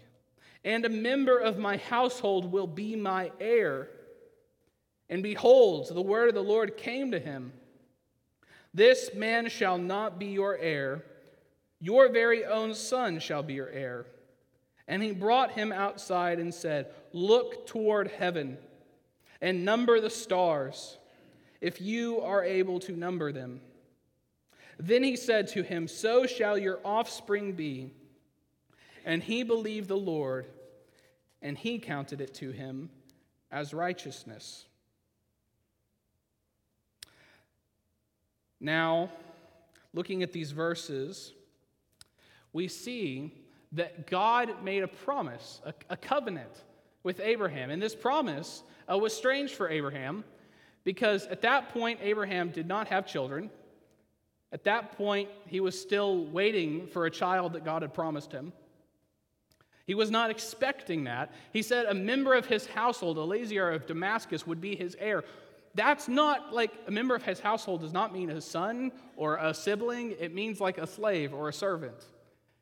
and 0.64 0.84
a 0.84 0.90
member 0.90 1.38
of 1.38 1.58
my 1.58 1.78
household 1.78 2.52
will 2.52 2.66
be 2.66 2.94
my 2.94 3.32
heir. 3.40 3.88
And 5.08 5.22
behold, 5.22 5.88
the 5.88 6.02
word 6.02 6.28
of 6.28 6.34
the 6.34 6.42
Lord 6.42 6.76
came 6.76 7.10
to 7.12 7.18
him 7.18 7.52
This 8.74 9.14
man 9.14 9.48
shall 9.48 9.78
not 9.78 10.18
be 10.18 10.26
your 10.26 10.58
heir, 10.58 11.06
your 11.80 12.10
very 12.12 12.44
own 12.44 12.74
son 12.74 13.18
shall 13.18 13.42
be 13.42 13.54
your 13.54 13.70
heir. 13.70 14.04
And 14.86 15.02
he 15.02 15.12
brought 15.12 15.52
him 15.52 15.72
outside 15.72 16.38
and 16.38 16.52
said, 16.52 16.92
Look 17.14 17.66
toward 17.66 18.08
heaven 18.08 18.58
and 19.40 19.64
number 19.64 20.00
the 20.00 20.10
stars, 20.10 20.98
if 21.60 21.80
you 21.80 22.20
are 22.20 22.44
able 22.44 22.80
to 22.80 22.92
number 22.92 23.32
them. 23.32 23.60
Then 24.78 25.02
he 25.02 25.16
said 25.16 25.48
to 25.48 25.62
him, 25.62 25.88
So 25.88 26.26
shall 26.26 26.58
your 26.58 26.80
offspring 26.84 27.52
be. 27.52 27.90
And 29.04 29.22
he 29.22 29.42
believed 29.42 29.88
the 29.88 29.96
Lord, 29.96 30.46
and 31.42 31.58
he 31.58 31.78
counted 31.78 32.20
it 32.20 32.32
to 32.34 32.50
him 32.50 32.88
as 33.50 33.74
righteousness. 33.74 34.64
Now, 38.60 39.10
looking 39.92 40.22
at 40.22 40.32
these 40.32 40.52
verses, 40.52 41.34
we 42.54 42.66
see 42.66 43.34
that 43.72 44.06
God 44.06 44.62
made 44.64 44.82
a 44.82 44.88
promise, 44.88 45.60
a, 45.90 45.96
covenant 45.96 46.64
with 47.02 47.20
Abraham. 47.20 47.70
And 47.70 47.82
this 47.82 47.94
promise 47.94 48.62
uh, 48.90 48.98
was 48.98 49.14
strange 49.16 49.52
for 49.52 49.68
Abraham 49.68 50.24
because 50.84 51.26
at 51.26 51.40
that 51.42 51.70
point, 51.70 52.00
Abraham 52.02 52.50
did 52.50 52.66
not 52.66 52.88
have 52.88 53.06
children. 53.06 53.50
At 54.52 54.64
that 54.64 54.92
point, 54.96 55.28
he 55.46 55.60
was 55.60 55.80
still 55.80 56.26
waiting 56.26 56.86
for 56.86 57.06
a 57.06 57.10
child 57.10 57.54
that 57.54 57.64
God 57.64 57.82
had 57.82 57.92
promised 57.92 58.30
him. 58.30 58.52
He 59.86 59.94
was 59.94 60.10
not 60.10 60.30
expecting 60.30 61.04
that. 61.04 61.32
He 61.52 61.60
said 61.62 61.86
a 61.86 61.94
member 61.94 62.34
of 62.34 62.46
his 62.46 62.66
household, 62.66 63.18
Eliezer 63.18 63.70
of 63.70 63.86
Damascus, 63.86 64.46
would 64.46 64.60
be 64.60 64.76
his 64.76 64.96
heir. 64.98 65.24
That's 65.74 66.08
not 66.08 66.54
like 66.54 66.72
a 66.86 66.90
member 66.90 67.14
of 67.14 67.22
his 67.22 67.40
household 67.40 67.80
does 67.80 67.92
not 67.92 68.12
mean 68.12 68.30
a 68.30 68.40
son 68.40 68.92
or 69.16 69.36
a 69.36 69.52
sibling, 69.52 70.14
it 70.18 70.32
means 70.34 70.60
like 70.60 70.78
a 70.78 70.86
slave 70.86 71.34
or 71.34 71.48
a 71.48 71.52
servant. 71.52 72.04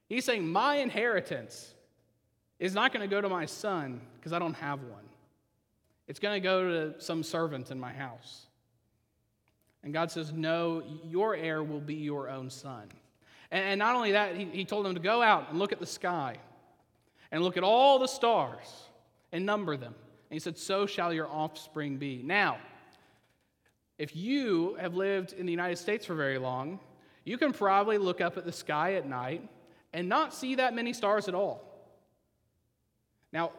He's 0.08 0.24
saying, 0.24 0.48
My 0.48 0.76
inheritance 0.76 1.74
is 2.58 2.74
not 2.74 2.92
going 2.92 3.08
to 3.08 3.14
go 3.14 3.20
to 3.20 3.28
my 3.28 3.46
son 3.46 4.00
because 4.16 4.32
I 4.32 4.38
don't 4.38 4.54
have 4.54 4.82
one. 4.82 5.04
It's 6.08 6.18
going 6.18 6.34
to 6.34 6.40
go 6.40 6.68
to 6.68 7.00
some 7.00 7.22
servant 7.22 7.70
in 7.70 7.78
my 7.78 7.92
house. 7.92 8.46
And 9.82 9.92
God 9.92 10.10
says, 10.10 10.32
No, 10.32 10.82
your 11.04 11.34
heir 11.34 11.62
will 11.62 11.80
be 11.80 11.94
your 11.94 12.28
own 12.28 12.50
son. 12.50 12.88
And 13.50 13.78
not 13.78 13.94
only 13.94 14.12
that, 14.12 14.36
he, 14.36 14.46
he 14.46 14.64
told 14.64 14.86
him 14.86 14.94
to 14.94 15.00
go 15.00 15.22
out 15.22 15.50
and 15.50 15.58
look 15.58 15.72
at 15.72 15.78
the 15.78 15.86
sky 15.86 16.36
and 17.30 17.42
look 17.42 17.56
at 17.56 17.64
all 17.64 17.98
the 17.98 18.06
stars 18.06 18.66
and 19.30 19.44
number 19.44 19.76
them. 19.76 19.94
And 19.94 20.34
he 20.34 20.38
said, 20.38 20.58
So 20.58 20.86
shall 20.86 21.12
your 21.12 21.28
offspring 21.28 21.98
be. 21.98 22.22
Now, 22.24 22.58
if 23.98 24.16
you 24.16 24.76
have 24.80 24.94
lived 24.94 25.32
in 25.32 25.46
the 25.46 25.52
United 25.52 25.76
States 25.76 26.06
for 26.06 26.14
very 26.14 26.38
long, 26.38 26.80
you 27.24 27.38
can 27.38 27.52
probably 27.52 27.98
look 27.98 28.20
up 28.20 28.36
at 28.36 28.44
the 28.44 28.52
sky 28.52 28.94
at 28.94 29.06
night 29.06 29.48
and 29.92 30.08
not 30.08 30.34
see 30.34 30.56
that 30.56 30.74
many 30.74 30.92
stars 30.92 31.28
at 31.28 31.34
all. 31.34 31.62
Now, 33.32 33.52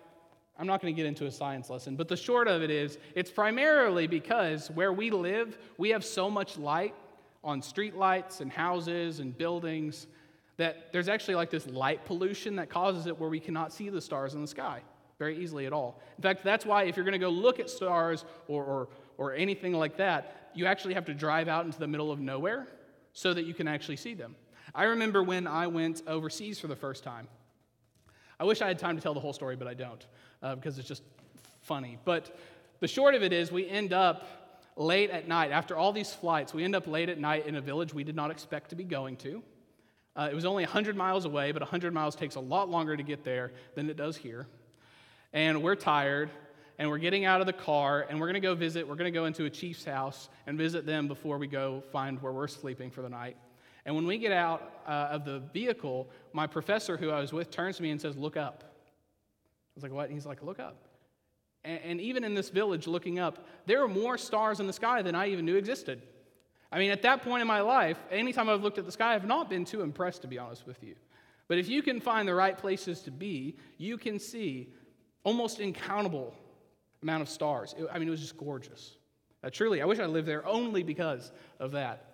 I'm 0.58 0.68
not 0.68 0.82
going 0.82 0.94
to 0.94 0.98
get 0.98 1.08
into 1.08 1.26
a 1.26 1.32
science 1.32 1.70
lesson, 1.70 1.96
but 1.96 2.08
the 2.08 2.16
short 2.16 2.48
of 2.48 2.62
it 2.62 2.70
is 2.70 2.98
it's 3.16 3.32
primarily 3.32 4.06
because 4.08 4.70
where 4.72 4.94
we 4.94 5.10
live, 5.10 5.58
we 5.78 5.90
have 5.90 6.06
so 6.06 6.30
much 6.30 6.58
light 6.58 6.94
on 7.44 7.62
streetlights 7.62 8.40
and 8.40 8.52
houses 8.52 9.20
and 9.20 9.36
buildings 9.38 10.08
that 10.58 10.94
there's 10.94 11.10
actually 11.10 11.36
like 11.36 11.50
this 11.50 11.68
light 11.68 12.06
pollution 12.06 12.56
that 12.58 12.70
causes 12.70 13.08
it 13.08 13.20
where 13.20 13.30
we 13.30 13.40
cannot 13.40 13.74
see 13.74 13.90
the 13.90 14.00
stars 14.00 14.36
in 14.36 14.42
the 14.42 14.48
sky 14.48 14.82
very 15.18 15.38
easily 15.42 15.66
at 15.66 15.74
all. 15.74 16.00
In 16.18 16.22
fact, 16.22 16.44
that's 16.44 16.66
why 16.66 16.84
if 16.84 16.96
you're 16.96 17.06
going 17.06 17.14
to 17.14 17.20
go 17.20 17.30
look 17.30 17.60
at 17.60 17.70
stars 17.70 18.26
or, 18.48 18.64
or, 18.64 18.90
or 19.18 19.34
anything 19.34 19.74
like 19.74 19.98
that, 19.98 20.52
you 20.54 20.66
actually 20.66 20.94
have 20.94 21.06
to 21.06 21.14
drive 21.14 21.48
out 21.48 21.66
into 21.66 21.80
the 21.80 21.88
middle 21.88 22.12
of 22.12 22.20
nowhere 22.20 22.68
so 23.14 23.34
that 23.34 23.46
you 23.46 23.54
can 23.54 23.68
actually 23.68 23.96
see 23.96 24.14
them. 24.14 24.36
I 24.76 24.84
remember 24.86 25.24
when 25.24 25.48
I 25.48 25.68
went 25.68 26.04
overseas 26.08 26.60
for 26.60 26.68
the 26.68 26.76
first 26.76 27.04
time. 27.04 27.28
I 28.40 28.44
wish 28.46 28.62
I 28.62 28.68
had 28.68 28.80
time 28.80 28.96
to 28.96 29.02
tell 29.02 29.14
the 29.14 29.20
whole 29.20 29.34
story, 29.34 29.56
but 29.56 29.68
I 29.68 29.74
don't 29.74 30.06
uh, 30.44 30.56
because 30.56 30.78
it's 30.78 30.88
just 30.88 31.02
funny. 31.62 31.98
But 32.06 32.38
the 32.82 32.88
short 32.88 33.16
of 33.16 33.24
it 33.24 33.34
is, 33.34 33.52
we 33.52 33.68
end 33.68 33.94
up 33.94 34.28
late 34.76 35.10
at 35.10 35.28
night. 35.28 35.52
After 35.52 35.78
all 35.78 35.92
these 35.92 36.14
flights, 36.14 36.54
we 36.54 36.64
end 36.64 36.76
up 36.76 36.86
late 36.86 37.10
at 37.10 37.20
night 37.20 37.48
in 37.48 37.56
a 37.56 37.62
village 37.62 37.94
we 37.94 38.04
did 38.04 38.16
not 38.16 38.30
expect 38.30 38.70
to 38.72 38.76
be 38.76 38.84
going 38.84 39.16
to. 39.18 39.42
Uh, 40.16 40.30
it 40.32 40.36
was 40.36 40.46
only 40.46 40.64
100 40.64 40.96
miles 40.96 41.26
away, 41.26 41.52
but 41.52 41.62
100 41.62 41.94
miles 41.94 42.16
takes 42.16 42.36
a 42.36 42.40
lot 42.40 42.70
longer 42.70 42.96
to 42.96 43.04
get 43.04 43.24
there 43.24 43.52
than 43.76 43.90
it 43.90 43.98
does 43.98 44.18
here. 44.18 44.46
And 45.32 45.64
we're 45.64 45.76
tired, 45.76 46.30
and 46.78 46.90
we're 46.90 47.00
getting 47.00 47.26
out 47.26 47.42
of 47.42 47.48
the 47.48 47.54
car, 47.54 48.06
and 48.08 48.20
we're 48.20 48.28
going 48.28 48.36
to 48.36 48.40
go 48.40 48.54
visit. 48.54 48.88
We're 48.88 48.96
going 48.96 49.12
to 49.12 49.18
go 49.18 49.26
into 49.26 49.46
a 49.46 49.50
chief's 49.50 49.86
house 49.86 50.30
and 50.46 50.58
visit 50.58 50.86
them 50.86 51.08
before 51.08 51.40
we 51.40 51.48
go 51.48 51.84
find 51.92 52.22
where 52.22 52.32
we're 52.32 52.48
sleeping 52.48 52.92
for 52.92 53.02
the 53.02 53.10
night. 53.10 53.38
And 53.86 53.96
when 53.96 54.06
we 54.06 54.18
get 54.18 54.32
out 54.32 54.82
uh, 54.88 55.08
of 55.12 55.26
the 55.26 55.40
vehicle, 55.52 56.08
my 56.32 56.46
professor 56.46 56.96
who 56.96 57.10
I 57.10 57.20
was 57.20 57.34
with 57.34 57.50
turns 57.50 57.78
to 57.78 57.84
me 57.84 57.90
and 57.90 58.00
says, 58.00 58.16
Look 58.16 58.38
up. 58.38 58.73
I 59.74 59.76
was 59.76 59.84
like, 59.84 59.92
What? 59.92 60.06
And 60.06 60.14
he's 60.14 60.26
like, 60.26 60.44
Look 60.44 60.60
up. 60.60 60.78
And, 61.64 61.80
and 61.84 62.02
even 62.02 62.24
in 62.24 62.34
this 62.34 62.50
village, 62.50 62.88
looking 62.88 63.20
up, 63.20 63.48
there 63.66 63.84
are 63.84 63.88
more 63.88 64.18
stars 64.18 64.60
in 64.60 64.68
the 64.68 64.74
sky 64.74 65.02
than 65.02 65.16
I 65.16 65.30
even 65.30 65.46
knew 65.46 65.56
existed. 65.56 66.02
I 66.72 66.80
mean, 66.80 66.92
at 66.92 67.04
that 67.04 67.22
point 67.22 67.42
in 67.42 67.48
my 67.48 67.62
life, 67.62 68.00
anytime 68.10 68.50
I've 68.50 68.64
looked 68.64 68.80
at 68.80 68.86
the 68.86 68.92
sky, 68.92 69.14
I've 69.14 69.28
not 69.28 69.50
been 69.50 69.64
too 69.64 69.82
impressed, 69.82 70.24
to 70.24 70.28
be 70.28 70.40
honest 70.40 70.66
with 70.66 70.82
you. 70.82 70.96
But 71.48 71.60
if 71.60 71.70
you 71.70 71.84
can 71.84 72.00
find 72.00 72.28
the 72.28 72.34
right 72.34 72.58
places 72.58 73.02
to 73.02 73.12
be, 73.12 73.58
you 73.78 73.98
can 73.98 74.18
see 74.18 74.70
almost 75.24 75.60
incountable 75.60 76.34
amount 77.04 77.22
of 77.22 77.30
stars. 77.30 77.76
It, 77.78 77.88
I 77.92 78.00
mean, 78.00 78.08
it 78.08 78.12
was 78.12 78.22
just 78.22 78.38
gorgeous. 78.38 78.98
Uh, 79.44 79.50
truly, 79.52 79.82
I 79.82 79.86
wish 79.86 80.00
I 80.00 80.06
lived 80.06 80.28
there 80.28 80.46
only 80.48 80.84
because 80.84 81.32
of 81.60 81.72
that. 81.72 82.06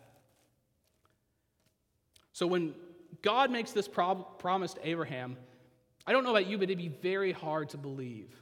So 2.33 2.47
when 2.47 2.73
God 3.21 3.51
makes 3.51 3.71
this 3.71 3.87
promise 3.87 4.73
to 4.73 4.87
Abraham, 4.87 5.37
I 6.05 6.11
don't 6.11 6.23
know 6.23 6.31
about 6.31 6.47
you, 6.47 6.57
but 6.57 6.65
it'd 6.65 6.77
be 6.77 6.87
very 6.87 7.31
hard 7.31 7.69
to 7.69 7.77
believe. 7.77 8.33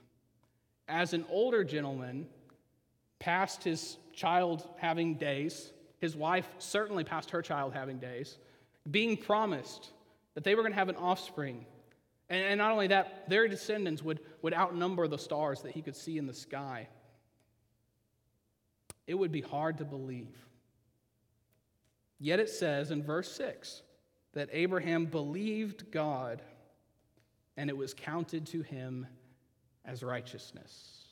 As 0.88 1.14
an 1.14 1.26
older 1.30 1.64
gentleman, 1.64 2.28
past 3.20 3.64
his 3.64 3.98
child 4.14 4.68
having 4.78 5.16
days, 5.16 5.72
his 6.00 6.16
wife 6.16 6.48
certainly 6.60 7.04
past 7.04 7.32
her 7.32 7.42
child 7.42 7.74
having 7.74 8.00
days, 8.00 8.38
being 8.90 9.18
promised 9.18 9.92
that 10.34 10.44
they 10.44 10.56
were 10.56 10.62
going 10.62 10.72
to 10.72 10.78
have 10.78 10.90
an 10.90 10.96
offspring. 10.96 11.66
And, 12.30 12.44
and 12.44 12.58
not 12.60 12.72
only 12.72 12.88
that, 12.88 13.28
their 13.30 13.48
descendants 13.48 14.02
would, 14.04 14.20
would 14.42 14.54
outnumber 14.54 15.08
the 15.08 15.18
stars 15.18 15.62
that 15.62 15.72
he 15.72 15.82
could 15.82 15.96
see 15.96 16.18
in 16.18 16.28
the 16.28 16.34
sky. 16.34 16.88
It 19.08 19.16
would 19.16 19.32
be 19.32 19.42
hard 19.42 19.78
to 19.80 19.86
believe. 19.86 20.36
Yet 22.20 22.40
it 22.40 22.50
says 22.50 22.92
in 22.92 23.04
verse 23.04 23.32
6 23.32 23.82
that 24.34 24.50
Abraham 24.52 25.06
believed 25.06 25.92
God 25.92 26.42
and 27.58 27.70
it 27.70 27.76
was 27.76 27.94
counted 27.94 28.46
to 28.48 28.62
him 28.62 29.08
as 29.84 30.04
righteousness. 30.04 31.04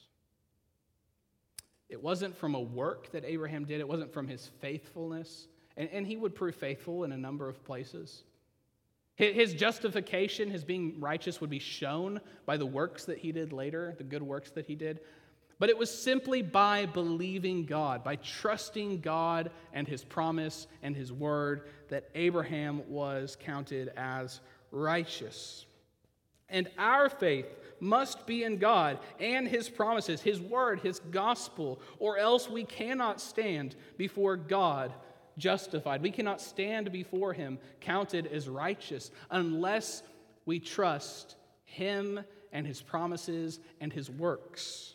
It 1.90 2.02
wasn't 2.02 2.36
from 2.36 2.56
a 2.56 2.62
work 2.62 3.12
that 3.12 3.26
Abraham 3.26 3.66
did, 3.66 3.80
it 3.80 3.88
wasn't 3.88 4.14
from 4.14 4.28
his 4.28 4.50
faithfulness. 4.60 5.48
And, 5.78 5.90
and 5.92 6.08
he 6.08 6.16
would 6.16 6.34
prove 6.36 6.56
faithful 6.56 7.04
in 7.04 7.12
a 7.12 7.18
number 7.18 7.50
of 7.50 7.64
places. 7.64 8.24
His 9.16 9.54
justification, 9.54 10.50
his 10.50 10.66
being 10.66 11.00
righteous, 11.00 11.40
would 11.40 11.50
be 11.50 11.60
shown 11.60 12.20
by 12.46 12.58
the 12.58 12.66
works 12.66 13.06
that 13.06 13.18
he 13.18 13.32
did 13.32 13.54
later, 13.54 13.96
the 13.98 14.04
good 14.04 14.22
works 14.22 14.52
that 14.52 14.66
he 14.66 14.76
did. 14.76 15.00
But 15.58 15.70
it 15.70 15.78
was 15.78 15.90
simply 15.90 16.42
by 16.42 16.86
believing 16.86 17.66
God, 17.66 18.04
by 18.04 18.18
trusting 18.18 19.00
God 19.00 19.52
and 19.72 19.88
his 19.88 20.04
promise 20.04 20.68
and 20.84 20.98
his 20.98 21.14
word, 21.14 21.70
that 21.88 22.10
Abraham 22.14 22.82
was 22.90 23.38
counted 23.40 23.94
as 23.96 24.42
righteous. 24.72 25.66
And 26.50 26.70
our 26.78 27.10
faith 27.10 27.48
must 27.80 28.26
be 28.26 28.44
in 28.44 28.58
God 28.58 29.00
and 29.20 29.48
his 29.48 29.70
promises, 29.70 30.22
his 30.22 30.40
word, 30.40 30.80
his 30.80 31.00
gospel, 31.12 31.80
or 32.00 32.18
else 32.18 32.50
we 32.50 32.64
cannot 32.64 33.20
stand 33.20 33.76
before 33.98 34.38
God 34.38 34.94
justified. 35.38 36.02
We 36.02 36.12
cannot 36.12 36.42
stand 36.42 36.92
before 36.92 37.34
him 37.34 37.60
counted 37.82 38.28
as 38.28 38.48
righteous 38.48 39.12
unless 39.30 40.04
we 40.46 40.60
trust 40.60 41.36
him 41.66 42.22
and 42.52 42.66
his 42.66 42.82
promises 42.82 43.60
and 43.82 43.92
his 43.92 44.10
works. 44.10 44.94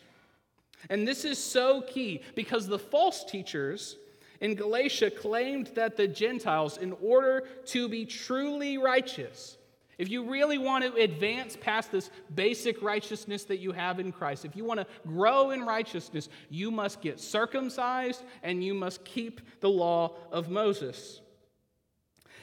And 0.89 1.07
this 1.07 1.25
is 1.25 1.43
so 1.43 1.83
key 1.83 2.23
because 2.35 2.67
the 2.67 2.79
false 2.79 3.25
teachers 3.25 3.97
in 4.41 4.55
Galatia 4.55 5.11
claimed 5.11 5.67
that 5.75 5.97
the 5.97 6.09
Gentiles, 6.09 6.79
in 6.79 6.93
order 7.03 7.47
to 7.67 7.89
be 7.89 8.07
truly 8.07 8.79
righteous, 8.79 9.59
if 10.01 10.09
you 10.09 10.25
really 10.31 10.57
want 10.57 10.83
to 10.83 10.95
advance 10.95 11.59
past 11.61 11.93
this 11.93 12.11
basic 12.35 12.81
righteousness 12.81 13.45
that 13.45 13.59
you 13.59 13.73
have 13.73 14.01
in 14.01 14.13
Christ, 14.13 14.47
if 14.47 14.57
you 14.57 14.65
want 14.65 14.81
to 14.81 14.87
grow 15.07 15.51
in 15.51 15.61
righteousness, 15.61 16.31
you 16.49 16.71
must 16.71 17.03
get 17.03 17.21
circumcised 17.21 18.23
and 18.43 18.65
you 18.65 18.73
must 18.73 19.05
keep 19.05 19.43
the 19.61 19.69
law 19.69 20.17
of 20.33 20.49
Moses. 20.49 21.21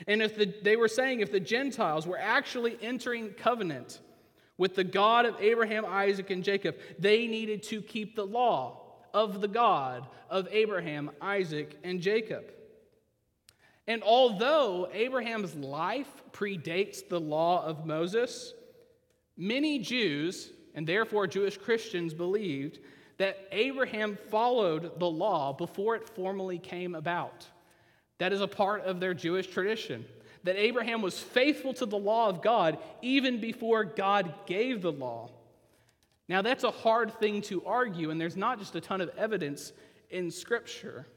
And 0.06 0.22
if 0.22 0.38
the, 0.38 0.54
they 0.62 0.76
were 0.76 0.88
saying 0.88 1.22
if 1.22 1.32
the 1.32 1.40
Gentiles 1.40 2.06
were 2.06 2.20
actually 2.20 2.78
entering 2.80 3.32
covenant 3.32 4.02
with 4.60 4.76
the 4.76 4.84
God 4.84 5.26
of 5.26 5.36
Abraham, 5.42 5.84
Isaac, 5.84 6.30
and 6.30 6.44
Jacob, 6.44 6.78
they 7.00 7.26
needed 7.26 7.64
to 7.64 7.82
keep 7.82 8.16
the 8.16 8.26
law 8.26 8.84
of 9.16 9.42
the 9.42 9.48
God 9.48 10.06
of 10.30 10.48
Abraham, 10.52 11.10
Isaac, 11.24 11.76
and 11.84 12.02
Jacob. 12.02 12.54
And 13.88 14.04
although 14.04 14.90
Abraham's 14.94 15.56
life 15.56 16.12
predates 16.38 17.08
the 17.08 17.20
law 17.20 17.66
of 17.66 17.86
Moses, 17.86 18.54
many 19.36 19.80
Jews, 19.80 20.52
and 20.76 20.86
therefore 20.86 21.26
Jewish 21.28 21.58
Christians, 21.58 22.14
believed 22.14 22.80
that 23.18 23.48
Abraham 23.52 24.18
followed 24.30 25.00
the 25.00 25.10
law 25.10 25.54
before 25.54 25.96
it 25.96 26.08
formally 26.10 26.60
came 26.60 26.94
about. 26.94 27.48
That 28.20 28.34
is 28.34 28.42
a 28.42 28.48
part 28.48 28.84
of 28.84 29.00
their 29.00 29.14
Jewish 29.14 29.48
tradition. 29.48 30.06
That 30.44 30.58
Abraham 30.58 31.02
was 31.02 31.18
faithful 31.18 31.74
to 31.76 31.86
the 31.86 31.98
law 31.98 32.30
of 32.30 32.42
God 32.42 32.78
even 33.02 33.42
before 33.42 33.84
God 33.84 34.34
gave 34.46 34.82
the 34.82 34.92
law. 34.92 35.32
Now, 36.30 36.42
that's 36.42 36.64
a 36.64 36.72
hard 36.72 37.14
thing 37.20 37.42
to 37.44 37.66
argue, 37.66 38.12
and 38.12 38.20
there's 38.20 38.38
not 38.38 38.60
just 38.60 38.76
a 38.76 38.82
ton 38.82 39.02
of 39.02 39.10
evidence 39.18 39.72
in 40.10 40.30
Scripture. 40.30 41.08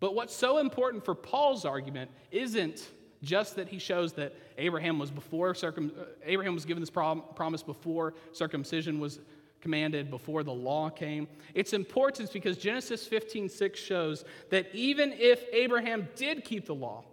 But 0.00 0.14
what's 0.14 0.34
so 0.34 0.58
important 0.58 1.04
for 1.04 1.14
Paul's 1.14 1.64
argument 1.64 2.10
isn't 2.30 2.86
just 3.22 3.56
that 3.56 3.68
he 3.68 3.78
shows 3.78 4.12
that 4.14 4.34
Abraham 4.58 4.98
was 4.98 5.10
before 5.10 5.54
circum, 5.54 5.92
uh, 5.98 6.04
Abraham 6.24 6.54
was 6.54 6.64
given 6.64 6.80
this 6.80 6.90
prom, 6.90 7.22
promise 7.34 7.62
before 7.62 8.14
circumcision 8.32 9.00
was 9.00 9.20
commanded, 9.60 10.10
before 10.10 10.42
the 10.42 10.52
law 10.52 10.88
came. 10.90 11.26
It's 11.54 11.72
important 11.72 12.32
because 12.32 12.56
Genesis 12.56 13.06
15:6 13.06 13.78
shows 13.78 14.24
that 14.50 14.72
even 14.74 15.12
if 15.12 15.44
Abraham 15.52 16.08
did 16.14 16.44
keep 16.44 16.66
the 16.66 16.74
law, 16.74 17.04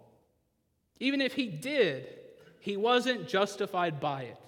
even 1.00 1.20
if 1.20 1.34
he 1.34 1.48
did, 1.48 2.06
he 2.60 2.76
wasn't 2.76 3.28
justified 3.28 4.00
by 4.00 4.22
it, 4.22 4.38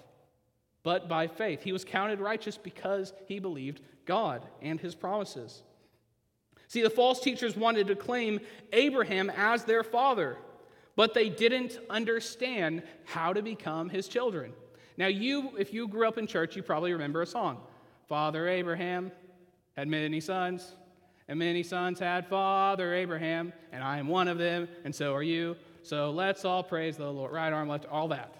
but 0.83 1.09
by 1.09 1.27
faith. 1.27 1.63
He 1.63 1.71
was 1.71 1.83
counted 1.83 2.19
righteous 2.19 2.57
because 2.57 3.13
he 3.27 3.39
believed 3.39 3.81
God 4.05 4.45
and 4.61 4.79
his 4.79 4.95
promises. 4.95 5.61
See, 6.67 6.81
the 6.81 6.89
false 6.89 7.19
teachers 7.19 7.55
wanted 7.55 7.87
to 7.87 7.95
claim 7.95 8.39
Abraham 8.73 9.29
as 9.29 9.63
their 9.63 9.83
father, 9.83 10.37
but 10.97 11.13
they 11.13 11.29
didn't 11.29 11.79
understand 11.91 12.81
how 13.05 13.31
to 13.31 13.41
become 13.41 13.87
his 13.87 14.09
children. 14.09 14.51
Now, 14.97 15.05
you, 15.07 15.51
if 15.57 15.71
you 15.71 15.87
grew 15.87 16.07
up 16.07 16.17
in 16.17 16.25
church, 16.25 16.55
you 16.55 16.63
probably 16.63 16.91
remember 16.91 17.21
a 17.21 17.25
song 17.25 17.59
Father 18.09 18.47
Abraham 18.47 19.11
had 19.77 19.87
many 19.87 20.19
sons, 20.19 20.75
and 21.27 21.37
many 21.37 21.61
sons 21.61 21.99
had 21.99 22.27
Father 22.27 22.93
Abraham, 22.95 23.53
and 23.71 23.83
I 23.83 23.99
am 23.99 24.07
one 24.07 24.27
of 24.27 24.39
them, 24.39 24.67
and 24.83 24.93
so 24.93 25.13
are 25.13 25.23
you. 25.23 25.55
So 25.83 26.09
let's 26.09 26.43
all 26.43 26.63
praise 26.63 26.97
the 26.97 27.11
Lord. 27.11 27.31
Right 27.31 27.53
arm, 27.53 27.69
left, 27.69 27.85
all 27.85 28.07
that. 28.07 28.33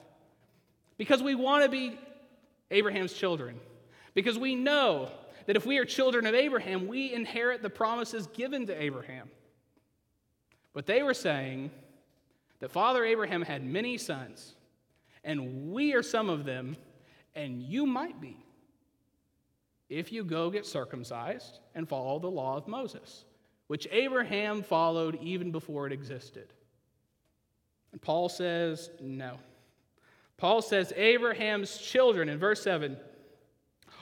Because 0.97 1.21
we 1.21 1.35
want 1.35 1.63
to 1.63 1.69
be 1.69 1.97
Abraham's 2.71 3.13
children. 3.13 3.59
Because 4.15 4.39
we 4.39 4.55
know 4.55 5.11
that 5.45 5.55
if 5.55 5.65
we 5.65 5.77
are 5.77 5.85
children 5.85 6.25
of 6.25 6.33
Abraham, 6.33 6.87
we 6.87 7.13
inherit 7.13 7.61
the 7.61 7.69
promises 7.69 8.25
given 8.27 8.65
to 8.65 8.81
Abraham. 8.81 9.29
But 10.73 10.87
they 10.87 11.03
were 11.03 11.13
saying 11.13 11.69
that 12.59 12.71
Father 12.71 13.05
Abraham 13.05 13.41
had 13.41 13.63
many 13.63 13.97
sons, 13.97 14.55
and 15.23 15.71
we 15.71 15.93
are 15.93 16.03
some 16.03 16.29
of 16.29 16.45
them, 16.45 16.75
and 17.35 17.61
you 17.61 17.85
might 17.85 18.19
be 18.19 18.37
if 19.89 20.11
you 20.11 20.23
go 20.23 20.49
get 20.49 20.65
circumcised 20.65 21.59
and 21.75 21.87
follow 21.87 22.19
the 22.19 22.27
law 22.27 22.57
of 22.57 22.67
Moses, 22.67 23.25
which 23.67 23.87
Abraham 23.91 24.63
followed 24.63 25.17
even 25.21 25.51
before 25.51 25.87
it 25.87 25.93
existed. 25.93 26.53
And 27.91 28.01
Paul 28.01 28.29
says, 28.29 28.89
no. 29.01 29.37
Paul 30.37 30.61
says, 30.61 30.93
Abraham's 30.95 31.77
children, 31.77 32.29
in 32.29 32.37
verse 32.37 32.61
7, 32.61 32.97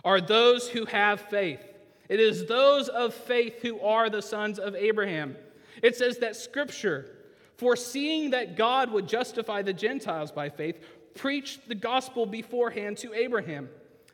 are 0.04 0.20
those 0.20 0.68
who 0.68 0.86
have 0.86 1.22
faith. 1.22 1.62
It 2.10 2.20
is 2.20 2.46
those 2.46 2.90
of 2.90 3.14
faith 3.14 3.62
who 3.62 3.80
are 3.80 4.10
the 4.10 4.22
sons 4.22 4.60
of 4.60 4.76
Abraham. 4.76 5.36
It 5.82 5.96
says 5.96 6.20
that 6.20 6.36
Scripture, 6.36 7.15
foreseeing 7.58 8.32
that 8.32 8.56
God 8.56 8.92
would 8.92 9.08
justify 9.08 9.62
the 9.62 9.74
Gentiles 9.74 10.32
by 10.32 10.50
faith, 10.50 10.80
preached 11.14 11.68
the 11.68 11.76
gospel 11.76 12.26
beforehand 12.26 12.98
to 12.98 13.14
Abraham. 13.14 13.70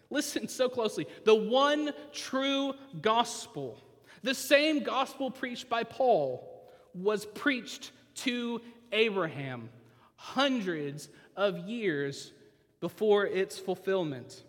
Listen 0.09 0.47
so 0.47 0.69
closely. 0.69 1.07
The 1.25 1.35
one 1.35 1.91
true 2.11 2.73
gospel, 3.01 3.79
the 4.23 4.35
same 4.35 4.83
gospel 4.83 5.31
preached 5.31 5.69
by 5.69 5.83
Paul, 5.83 6.47
was 6.93 7.25
preached 7.25 7.91
to 8.15 8.61
Abraham 8.91 9.69
hundreds 10.15 11.09
of 11.35 11.57
years 11.59 12.33
before 12.81 13.25
its 13.25 13.57
fulfillment. 13.57 14.43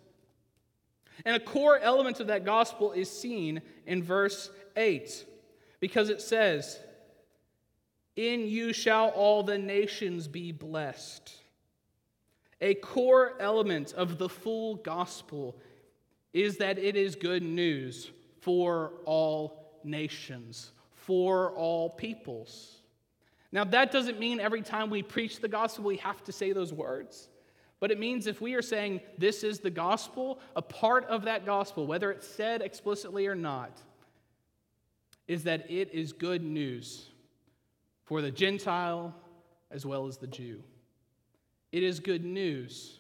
And 1.24 1.36
a 1.36 1.40
core 1.40 1.78
element 1.78 2.20
of 2.20 2.26
that 2.26 2.44
gospel 2.44 2.92
is 2.92 3.08
seen 3.08 3.62
in 3.86 4.02
verse 4.02 4.50
8 4.76 5.24
because 5.78 6.08
it 6.08 6.20
says, 6.20 6.78
In 8.16 8.46
you 8.46 8.72
shall 8.72 9.08
all 9.08 9.42
the 9.42 9.58
nations 9.58 10.28
be 10.28 10.52
blessed. 10.52 11.32
A 12.60 12.74
core 12.74 13.34
element 13.40 13.92
of 13.94 14.18
the 14.18 14.28
full 14.28 14.76
gospel 14.76 15.56
is 16.32 16.58
that 16.58 16.78
it 16.78 16.96
is 16.96 17.16
good 17.16 17.42
news 17.42 18.10
for 18.40 18.92
all 19.04 19.80
nations, 19.82 20.72
for 20.92 21.50
all 21.52 21.90
peoples. 21.90 22.76
Now, 23.50 23.64
that 23.64 23.92
doesn't 23.92 24.18
mean 24.18 24.40
every 24.40 24.62
time 24.62 24.90
we 24.90 25.02
preach 25.02 25.40
the 25.40 25.48
gospel 25.48 25.84
we 25.84 25.96
have 25.98 26.22
to 26.24 26.32
say 26.32 26.52
those 26.52 26.72
words. 26.72 27.28
But 27.80 27.90
it 27.90 27.98
means 27.98 28.26
if 28.26 28.40
we 28.40 28.54
are 28.54 28.62
saying 28.62 29.00
this 29.18 29.42
is 29.42 29.58
the 29.58 29.70
gospel, 29.70 30.38
a 30.54 30.62
part 30.62 31.04
of 31.06 31.24
that 31.24 31.44
gospel, 31.44 31.86
whether 31.86 32.10
it's 32.12 32.28
said 32.28 32.62
explicitly 32.62 33.26
or 33.26 33.34
not, 33.34 33.76
is 35.26 35.44
that 35.44 35.70
it 35.70 35.92
is 35.92 36.12
good 36.12 36.42
news 36.42 37.11
for 38.12 38.20
the 38.20 38.30
Gentile 38.30 39.14
as 39.70 39.86
well 39.86 40.06
as 40.06 40.18
the 40.18 40.26
Jew. 40.26 40.62
It 41.72 41.82
is 41.82 41.98
good 41.98 42.26
news 42.26 42.98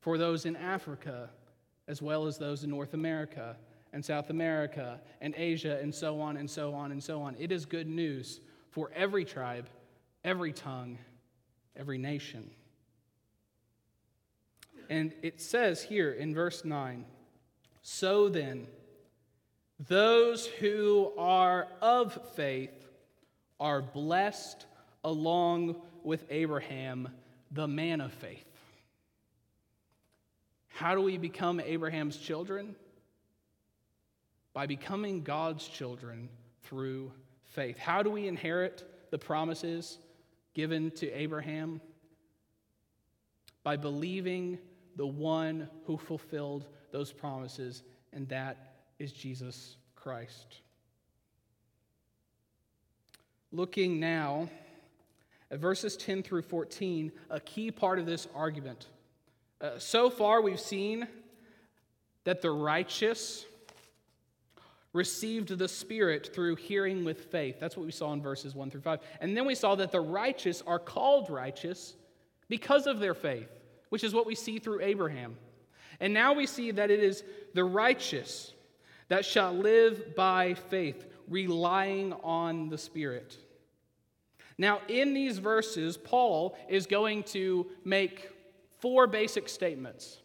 for 0.00 0.18
those 0.18 0.46
in 0.46 0.56
Africa 0.56 1.30
as 1.86 2.02
well 2.02 2.26
as 2.26 2.38
those 2.38 2.64
in 2.64 2.70
North 2.70 2.92
America 2.92 3.56
and 3.92 4.04
South 4.04 4.30
America 4.30 5.00
and 5.20 5.32
Asia 5.36 5.78
and 5.80 5.94
so 5.94 6.20
on 6.20 6.38
and 6.38 6.50
so 6.50 6.74
on 6.74 6.90
and 6.90 7.00
so 7.00 7.22
on. 7.22 7.36
It 7.38 7.52
is 7.52 7.66
good 7.66 7.86
news 7.86 8.40
for 8.72 8.90
every 8.96 9.24
tribe, 9.24 9.68
every 10.24 10.52
tongue, 10.52 10.98
every 11.76 11.98
nation. 11.98 12.50
And 14.90 15.12
it 15.22 15.40
says 15.40 15.84
here 15.84 16.10
in 16.10 16.34
verse 16.34 16.64
9 16.64 17.04
So 17.82 18.28
then, 18.28 18.66
those 19.78 20.48
who 20.48 21.12
are 21.16 21.68
of 21.80 22.18
faith 22.34 22.87
are 23.60 23.82
blessed 23.82 24.66
along 25.04 25.76
with 26.02 26.24
Abraham, 26.30 27.08
the 27.50 27.68
man 27.68 28.00
of 28.00 28.12
faith. 28.12 28.44
How 30.68 30.94
do 30.94 31.00
we 31.00 31.18
become 31.18 31.60
Abraham's 31.60 32.16
children? 32.16 32.76
By 34.52 34.66
becoming 34.66 35.22
God's 35.22 35.66
children 35.66 36.28
through 36.62 37.12
faith. 37.44 37.78
How 37.78 38.02
do 38.02 38.10
we 38.10 38.28
inherit 38.28 38.84
the 39.10 39.18
promises 39.18 39.98
given 40.54 40.90
to 40.92 41.10
Abraham? 41.10 41.80
By 43.64 43.76
believing 43.76 44.58
the 44.96 45.06
one 45.06 45.68
who 45.86 45.96
fulfilled 45.96 46.66
those 46.90 47.12
promises, 47.12 47.82
and 48.12 48.28
that 48.28 48.74
is 48.98 49.12
Jesus 49.12 49.76
Christ. 49.94 50.60
Looking 53.52 53.98
now 53.98 54.48
at 55.50 55.58
verses 55.58 55.96
10 55.96 56.22
through 56.22 56.42
14, 56.42 57.12
a 57.30 57.40
key 57.40 57.70
part 57.70 57.98
of 57.98 58.06
this 58.06 58.28
argument. 58.34 58.86
Uh, 59.60 59.78
so 59.78 60.10
far, 60.10 60.42
we've 60.42 60.60
seen 60.60 61.08
that 62.24 62.42
the 62.42 62.50
righteous 62.50 63.46
received 64.92 65.56
the 65.56 65.68
Spirit 65.68 66.30
through 66.34 66.56
hearing 66.56 67.04
with 67.04 67.24
faith. 67.26 67.56
That's 67.58 67.76
what 67.76 67.86
we 67.86 67.92
saw 67.92 68.12
in 68.12 68.22
verses 68.22 68.54
1 68.54 68.70
through 68.70 68.82
5. 68.82 69.00
And 69.20 69.36
then 69.36 69.46
we 69.46 69.54
saw 69.54 69.74
that 69.76 69.92
the 69.92 70.00
righteous 70.00 70.62
are 70.66 70.78
called 70.78 71.30
righteous 71.30 71.94
because 72.48 72.86
of 72.86 72.98
their 72.98 73.14
faith 73.14 73.48
which 73.88 74.04
is 74.04 74.14
what 74.14 74.26
we 74.26 74.34
see 74.34 74.58
through 74.58 74.80
Abraham. 74.82 75.36
And 76.00 76.14
now 76.14 76.32
we 76.32 76.46
see 76.46 76.70
that 76.72 76.90
it 76.90 77.00
is 77.00 77.24
the 77.54 77.64
righteous 77.64 78.52
that 79.08 79.24
shall 79.24 79.52
live 79.52 80.14
by 80.14 80.54
faith, 80.54 81.06
relying 81.30 82.12
on 82.24 82.68
the 82.68 82.78
Spirit. 82.78 83.36
Now, 84.58 84.80
in 84.88 85.14
these 85.14 85.38
verses, 85.38 85.96
Paul 85.96 86.56
is 86.68 86.86
going 86.86 87.22
to 87.24 87.66
make 87.84 88.30
four 88.80 89.06
basic 89.06 89.48
statements, 89.48 90.18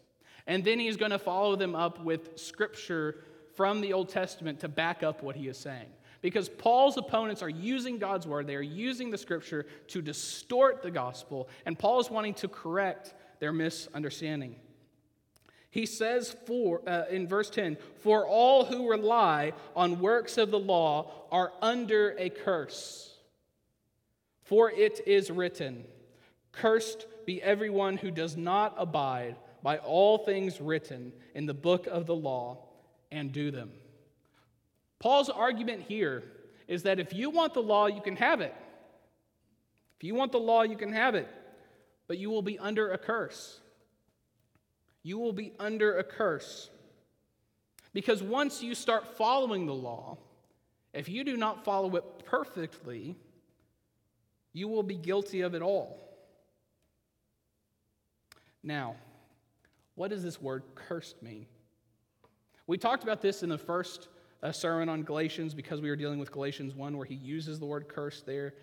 and 0.46 0.64
then 0.64 0.78
he's 0.78 0.96
going 0.96 1.12
to 1.12 1.18
follow 1.18 1.56
them 1.56 1.74
up 1.74 2.02
with 2.04 2.38
scripture 2.38 3.24
from 3.54 3.80
the 3.80 3.92
Old 3.92 4.08
Testament 4.08 4.60
to 4.60 4.68
back 4.68 5.02
up 5.02 5.22
what 5.22 5.36
he 5.36 5.48
is 5.48 5.56
saying. 5.56 5.86
Because 6.20 6.48
Paul's 6.48 6.96
opponents 6.96 7.42
are 7.42 7.50
using 7.50 7.98
God's 7.98 8.26
word, 8.26 8.46
they 8.46 8.56
are 8.56 8.62
using 8.62 9.10
the 9.10 9.18
scripture 9.18 9.66
to 9.88 10.02
distort 10.02 10.82
the 10.82 10.90
gospel, 10.90 11.48
and 11.66 11.78
Paul 11.78 12.00
is 12.00 12.10
wanting 12.10 12.34
to 12.34 12.48
correct 12.48 13.14
their 13.40 13.52
misunderstanding. 13.52 14.56
He 15.74 15.86
says 15.86 16.36
for, 16.46 16.88
uh, 16.88 17.06
in 17.10 17.26
verse 17.26 17.50
10 17.50 17.78
For 17.98 18.24
all 18.24 18.64
who 18.64 18.88
rely 18.88 19.54
on 19.74 19.98
works 19.98 20.38
of 20.38 20.52
the 20.52 20.58
law 20.58 21.10
are 21.32 21.52
under 21.60 22.14
a 22.16 22.30
curse. 22.30 23.12
For 24.44 24.70
it 24.70 25.00
is 25.04 25.32
written, 25.32 25.82
Cursed 26.52 27.08
be 27.26 27.42
everyone 27.42 27.96
who 27.96 28.12
does 28.12 28.36
not 28.36 28.76
abide 28.78 29.34
by 29.64 29.78
all 29.78 30.18
things 30.18 30.60
written 30.60 31.12
in 31.34 31.44
the 31.44 31.54
book 31.54 31.88
of 31.88 32.06
the 32.06 32.14
law 32.14 32.58
and 33.10 33.32
do 33.32 33.50
them. 33.50 33.72
Paul's 35.00 35.28
argument 35.28 35.82
here 35.88 36.22
is 36.68 36.84
that 36.84 37.00
if 37.00 37.12
you 37.12 37.30
want 37.30 37.52
the 37.52 37.62
law, 37.62 37.88
you 37.88 38.00
can 38.00 38.14
have 38.14 38.40
it. 38.40 38.54
If 39.96 40.04
you 40.04 40.14
want 40.14 40.30
the 40.30 40.38
law, 40.38 40.62
you 40.62 40.76
can 40.76 40.92
have 40.92 41.16
it, 41.16 41.28
but 42.06 42.18
you 42.18 42.30
will 42.30 42.42
be 42.42 42.60
under 42.60 42.92
a 42.92 42.98
curse. 42.98 43.58
You 45.04 45.18
will 45.18 45.32
be 45.32 45.52
under 45.60 45.98
a 45.98 46.02
curse. 46.02 46.70
Because 47.92 48.20
once 48.20 48.60
you 48.60 48.74
start 48.74 49.16
following 49.16 49.66
the 49.66 49.74
law, 49.74 50.18
if 50.92 51.08
you 51.08 51.22
do 51.22 51.36
not 51.36 51.64
follow 51.64 51.94
it 51.94 52.04
perfectly, 52.24 53.14
you 54.52 54.66
will 54.66 54.82
be 54.82 54.96
guilty 54.96 55.42
of 55.42 55.54
it 55.54 55.62
all. 55.62 56.00
Now, 58.62 58.96
what 59.94 60.10
does 60.10 60.22
this 60.22 60.40
word 60.40 60.64
cursed 60.74 61.22
mean? 61.22 61.46
We 62.66 62.78
talked 62.78 63.02
about 63.02 63.20
this 63.20 63.42
in 63.42 63.50
the 63.50 63.58
first 63.58 64.08
uh, 64.42 64.52
sermon 64.52 64.88
on 64.88 65.02
Galatians 65.02 65.54
because 65.54 65.80
we 65.80 65.90
were 65.90 65.96
dealing 65.96 66.18
with 66.18 66.32
Galatians 66.32 66.74
1, 66.74 66.96
where 66.96 67.06
he 67.06 67.14
uses 67.14 67.58
the 67.58 67.66
word 67.66 67.88
cursed 67.88 68.24
there. 68.24 68.54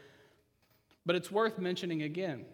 But 1.06 1.15
it's 1.15 1.32
worth 1.32 1.60
mentioning 1.60 2.01
again. 2.01 2.45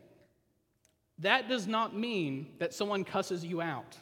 That 1.19 1.49
does 1.49 1.67
not 1.67 1.95
mean 1.95 2.47
that 2.59 2.73
someone 2.73 3.03
cusses 3.03 3.43
you 3.43 3.61
out, 3.61 3.97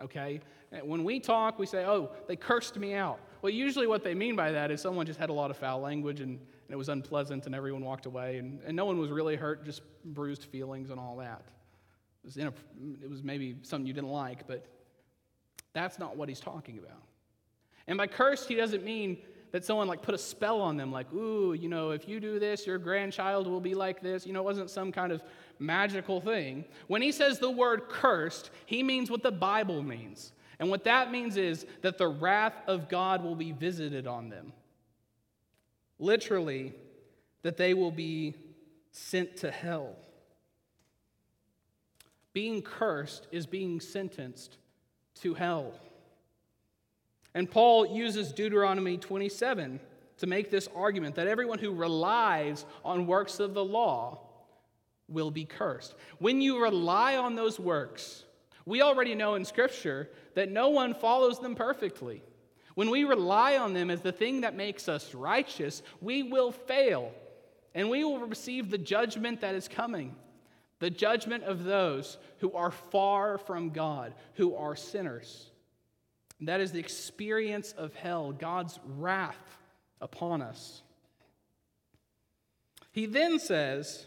okay? 0.00 0.40
When 0.82 1.04
we 1.04 1.20
talk, 1.20 1.58
we 1.58 1.66
say, 1.66 1.84
oh, 1.84 2.10
they 2.26 2.36
cursed 2.36 2.76
me 2.76 2.94
out. 2.94 3.20
Well, 3.40 3.52
usually 3.52 3.86
what 3.86 4.02
they 4.02 4.14
mean 4.14 4.34
by 4.34 4.50
that 4.52 4.70
is 4.70 4.80
someone 4.80 5.06
just 5.06 5.18
had 5.18 5.30
a 5.30 5.32
lot 5.32 5.50
of 5.50 5.56
foul 5.56 5.80
language 5.80 6.20
and, 6.20 6.30
and 6.30 6.70
it 6.70 6.76
was 6.76 6.88
unpleasant 6.88 7.46
and 7.46 7.54
everyone 7.54 7.84
walked 7.84 8.06
away 8.06 8.38
and, 8.38 8.60
and 8.66 8.74
no 8.74 8.84
one 8.84 8.98
was 8.98 9.10
really 9.10 9.36
hurt, 9.36 9.64
just 9.64 9.82
bruised 10.04 10.44
feelings 10.44 10.90
and 10.90 10.98
all 10.98 11.16
that. 11.18 11.42
It 12.24 12.26
was, 12.26 12.36
a, 12.38 12.52
it 13.02 13.08
was 13.08 13.22
maybe 13.22 13.56
something 13.62 13.86
you 13.86 13.92
didn't 13.92 14.10
like, 14.10 14.48
but 14.48 14.66
that's 15.72 15.98
not 15.98 16.16
what 16.16 16.28
he's 16.28 16.40
talking 16.40 16.78
about. 16.78 17.02
And 17.86 17.96
by 17.96 18.08
cursed, 18.08 18.48
he 18.48 18.56
doesn't 18.56 18.82
mean 18.82 19.18
that 19.52 19.64
someone 19.64 19.88
like 19.88 20.02
put 20.02 20.14
a 20.14 20.18
spell 20.18 20.60
on 20.60 20.76
them, 20.76 20.92
like, 20.92 21.12
ooh, 21.12 21.52
you 21.54 21.68
know, 21.68 21.90
if 21.90 22.08
you 22.08 22.20
do 22.20 22.38
this, 22.38 22.66
your 22.66 22.78
grandchild 22.78 23.46
will 23.46 23.60
be 23.60 23.74
like 23.74 24.00
this. 24.00 24.26
You 24.26 24.32
know, 24.32 24.40
it 24.40 24.44
wasn't 24.44 24.70
some 24.70 24.92
kind 24.92 25.12
of 25.12 25.22
magical 25.58 26.20
thing. 26.20 26.64
When 26.88 27.02
he 27.02 27.12
says 27.12 27.38
the 27.38 27.50
word 27.50 27.88
cursed, 27.88 28.50
he 28.66 28.82
means 28.82 29.10
what 29.10 29.22
the 29.22 29.32
Bible 29.32 29.82
means. 29.82 30.32
And 30.58 30.70
what 30.70 30.84
that 30.84 31.10
means 31.10 31.36
is 31.36 31.66
that 31.82 31.98
the 31.98 32.08
wrath 32.08 32.54
of 32.66 32.88
God 32.88 33.22
will 33.22 33.36
be 33.36 33.52
visited 33.52 34.06
on 34.06 34.28
them. 34.28 34.52
Literally, 35.98 36.74
that 37.42 37.56
they 37.56 37.74
will 37.74 37.90
be 37.90 38.34
sent 38.90 39.36
to 39.38 39.50
hell. 39.50 39.96
Being 42.32 42.60
cursed 42.60 43.26
is 43.32 43.46
being 43.46 43.80
sentenced 43.80 44.58
to 45.16 45.34
hell. 45.34 45.72
And 47.36 47.50
Paul 47.50 47.84
uses 47.94 48.32
Deuteronomy 48.32 48.96
27 48.96 49.78
to 50.16 50.26
make 50.26 50.50
this 50.50 50.70
argument 50.74 51.16
that 51.16 51.26
everyone 51.26 51.58
who 51.58 51.70
relies 51.70 52.64
on 52.82 53.06
works 53.06 53.40
of 53.40 53.52
the 53.52 53.62
law 53.62 54.20
will 55.06 55.30
be 55.30 55.44
cursed. 55.44 55.94
When 56.18 56.40
you 56.40 56.62
rely 56.62 57.18
on 57.18 57.34
those 57.34 57.60
works, 57.60 58.24
we 58.64 58.80
already 58.80 59.14
know 59.14 59.34
in 59.34 59.44
Scripture 59.44 60.08
that 60.32 60.50
no 60.50 60.70
one 60.70 60.94
follows 60.94 61.38
them 61.38 61.54
perfectly. 61.54 62.22
When 62.74 62.88
we 62.88 63.04
rely 63.04 63.58
on 63.58 63.74
them 63.74 63.90
as 63.90 64.00
the 64.00 64.12
thing 64.12 64.40
that 64.40 64.56
makes 64.56 64.88
us 64.88 65.14
righteous, 65.14 65.82
we 66.00 66.22
will 66.22 66.52
fail 66.52 67.12
and 67.74 67.90
we 67.90 68.02
will 68.02 68.26
receive 68.26 68.70
the 68.70 68.78
judgment 68.78 69.42
that 69.42 69.54
is 69.54 69.68
coming 69.68 70.16
the 70.78 70.90
judgment 70.90 71.44
of 71.44 71.64
those 71.64 72.16
who 72.38 72.52
are 72.52 72.70
far 72.70 73.38
from 73.38 73.70
God, 73.70 74.14
who 74.34 74.54
are 74.56 74.76
sinners. 74.76 75.50
That 76.40 76.60
is 76.60 76.72
the 76.72 76.78
experience 76.78 77.72
of 77.72 77.94
hell, 77.94 78.32
God's 78.32 78.78
wrath 78.84 79.58
upon 80.00 80.42
us. 80.42 80.82
He 82.92 83.06
then 83.06 83.38
says 83.38 84.06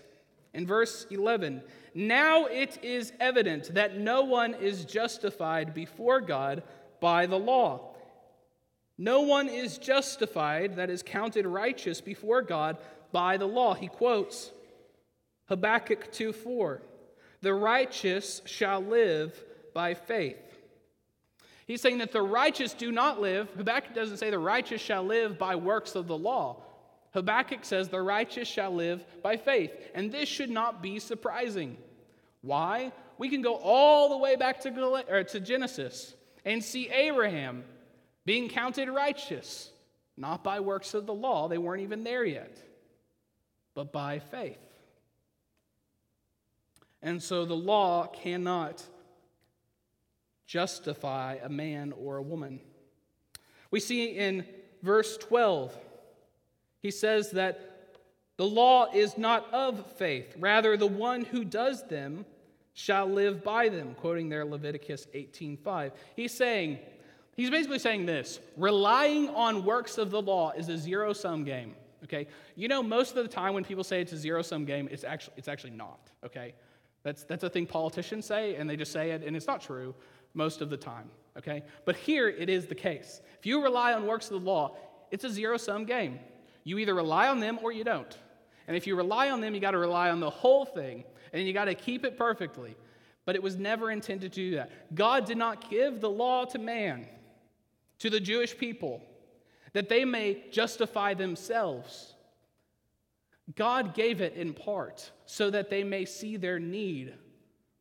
in 0.53 0.65
verse 0.65 1.05
11, 1.09 1.61
Now 1.93 2.45
it 2.45 2.83
is 2.83 3.13
evident 3.19 3.73
that 3.73 3.97
no 3.97 4.23
one 4.23 4.53
is 4.55 4.85
justified 4.85 5.73
before 5.73 6.21
God 6.21 6.63
by 6.99 7.25
the 7.25 7.39
law. 7.39 7.95
No 8.97 9.21
one 9.21 9.47
is 9.47 9.77
justified, 9.77 10.75
that 10.75 10.89
is 10.89 11.03
counted 11.03 11.45
righteous 11.45 12.01
before 12.01 12.41
God 12.41 12.77
by 13.11 13.37
the 13.37 13.47
law. 13.47 13.73
He 13.73 13.87
quotes 13.87 14.51
Habakkuk 15.47 16.11
2 16.11 16.33
4. 16.33 16.81
The 17.41 17.53
righteous 17.53 18.41
shall 18.45 18.81
live 18.81 19.41
by 19.73 19.93
faith. 19.93 20.48
He's 21.69 21.81
saying 21.81 21.99
that 21.99 22.11
the 22.11 22.23
righteous 22.23 22.73
do 22.73 22.91
not 22.91 23.21
live. 23.21 23.47
Habakkuk 23.55 23.93
doesn't 23.93 24.17
say 24.17 24.31
the 24.31 24.39
righteous 24.39 24.81
shall 24.81 25.03
live 25.03 25.37
by 25.37 25.55
works 25.55 25.93
of 25.93 26.07
the 26.07 26.17
law. 26.17 26.63
Habakkuk 27.13 27.63
says 27.63 27.89
the 27.89 28.01
righteous 28.01 28.47
shall 28.47 28.73
live 28.73 29.05
by 29.21 29.37
faith. 29.37 29.71
And 29.93 30.11
this 30.11 30.27
should 30.27 30.49
not 30.49 30.81
be 30.81 30.97
surprising. 30.97 31.77
Why? 32.41 32.91
We 33.19 33.29
can 33.29 33.43
go 33.43 33.53
all 33.53 34.09
the 34.09 34.17
way 34.17 34.35
back 34.35 34.61
to, 34.61 35.25
to 35.29 35.39
Genesis 35.39 36.15
and 36.43 36.63
see 36.63 36.89
Abraham 36.89 37.63
being 38.25 38.49
counted 38.49 38.89
righteous, 38.89 39.69
not 40.17 40.43
by 40.43 40.61
works 40.61 40.95
of 40.95 41.05
the 41.05 41.13
law, 41.13 41.47
they 41.47 41.59
weren't 41.59 41.83
even 41.83 42.03
there 42.03 42.25
yet, 42.25 42.57
but 43.75 43.93
by 43.93 44.17
faith. 44.17 44.57
And 47.03 47.21
so 47.21 47.45
the 47.45 47.53
law 47.53 48.07
cannot 48.07 48.83
justify 50.49 51.37
a 51.43 51.47
man 51.47 51.93
or 51.93 52.17
a 52.17 52.23
woman. 52.23 52.59
We 53.69 53.79
see 53.79 54.05
in 54.05 54.45
verse 54.81 55.15
12, 55.17 55.77
he 56.81 56.89
says 56.89 57.31
that 57.31 57.97
the 58.37 58.47
law 58.47 58.87
is 58.91 59.15
not 59.15 59.53
of 59.53 59.85
faith, 59.93 60.33
rather, 60.39 60.75
the 60.75 60.87
one 60.87 61.23
who 61.23 61.45
does 61.45 61.87
them 61.87 62.25
shall 62.73 63.05
live 63.05 63.43
by 63.43 63.69
them, 63.69 63.93
quoting 63.93 64.27
there 64.27 64.43
Leviticus 64.43 65.05
18:5. 65.13 65.91
He's 66.15 66.33
saying, 66.33 66.79
he's 67.35 67.51
basically 67.51 67.79
saying 67.79 68.07
this 68.07 68.39
relying 68.57 69.29
on 69.29 69.63
works 69.63 69.99
of 69.99 70.09
the 70.09 70.21
law 70.21 70.51
is 70.51 70.67
a 70.69 70.79
zero 70.79 71.13
sum 71.13 71.43
game. 71.43 71.75
Okay? 72.05 72.25
You 72.55 72.69
know, 72.69 72.81
most 72.81 73.15
of 73.15 73.23
the 73.23 73.29
time 73.29 73.53
when 73.53 73.65
people 73.65 73.83
say 73.83 74.01
it's 74.01 74.13
a 74.13 74.17
zero 74.17 74.41
sum 74.41 74.65
game, 74.65 74.89
it's 74.89 75.03
actually, 75.03 75.33
it's 75.37 75.47
actually 75.47 75.73
not. 75.73 76.09
Okay? 76.25 76.55
That's, 77.03 77.23
that's 77.23 77.43
a 77.43 77.49
thing 77.49 77.65
politicians 77.65 78.25
say, 78.25 78.55
and 78.55 78.69
they 78.69 78.75
just 78.75 78.91
say 78.91 79.11
it, 79.11 79.23
and 79.23 79.35
it's 79.35 79.47
not 79.47 79.61
true 79.61 79.93
most 80.33 80.61
of 80.61 80.69
the 80.69 80.77
time, 80.77 81.09
okay? 81.37 81.63
But 81.85 81.95
here 81.95 82.29
it 82.29 82.49
is 82.49 82.67
the 82.67 82.75
case. 82.75 83.21
If 83.39 83.45
you 83.45 83.63
rely 83.63 83.93
on 83.93 84.05
works 84.05 84.29
of 84.31 84.41
the 84.41 84.49
law, 84.49 84.77
it's 85.11 85.23
a 85.23 85.29
zero 85.29 85.57
sum 85.57 85.85
game. 85.85 86.19
You 86.63 86.77
either 86.77 86.93
rely 86.93 87.27
on 87.27 87.39
them 87.39 87.59
or 87.61 87.71
you 87.71 87.83
don't. 87.83 88.17
And 88.67 88.77
if 88.77 88.85
you 88.85 88.95
rely 88.95 89.31
on 89.31 89.41
them, 89.41 89.55
you 89.55 89.59
got 89.59 89.71
to 89.71 89.79
rely 89.79 90.11
on 90.11 90.19
the 90.19 90.29
whole 90.29 90.65
thing, 90.65 91.03
and 91.33 91.47
you 91.47 91.53
got 91.53 91.65
to 91.65 91.73
keep 91.73 92.05
it 92.05 92.17
perfectly. 92.17 92.75
But 93.25 93.35
it 93.35 93.43
was 93.43 93.57
never 93.57 93.91
intended 93.91 94.31
to 94.33 94.49
do 94.49 94.55
that. 94.55 94.95
God 94.95 95.25
did 95.25 95.37
not 95.37 95.69
give 95.69 96.01
the 96.01 96.09
law 96.09 96.45
to 96.45 96.59
man, 96.59 97.07
to 97.99 98.09
the 98.09 98.19
Jewish 98.19 98.55
people, 98.57 99.01
that 99.73 99.89
they 99.89 100.05
may 100.05 100.43
justify 100.51 101.13
themselves. 101.13 102.13
God 103.55 103.95
gave 103.95 104.21
it 104.21 104.35
in 104.35 104.53
part 104.53 105.11
so 105.25 105.49
that 105.49 105.69
they 105.69 105.83
may 105.83 106.05
see 106.05 106.37
their 106.37 106.59
need 106.59 107.15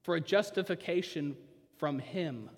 for 0.02 0.16
a 0.16 0.20
justification 0.20 1.36
from 1.78 1.98
Him, 1.98 2.50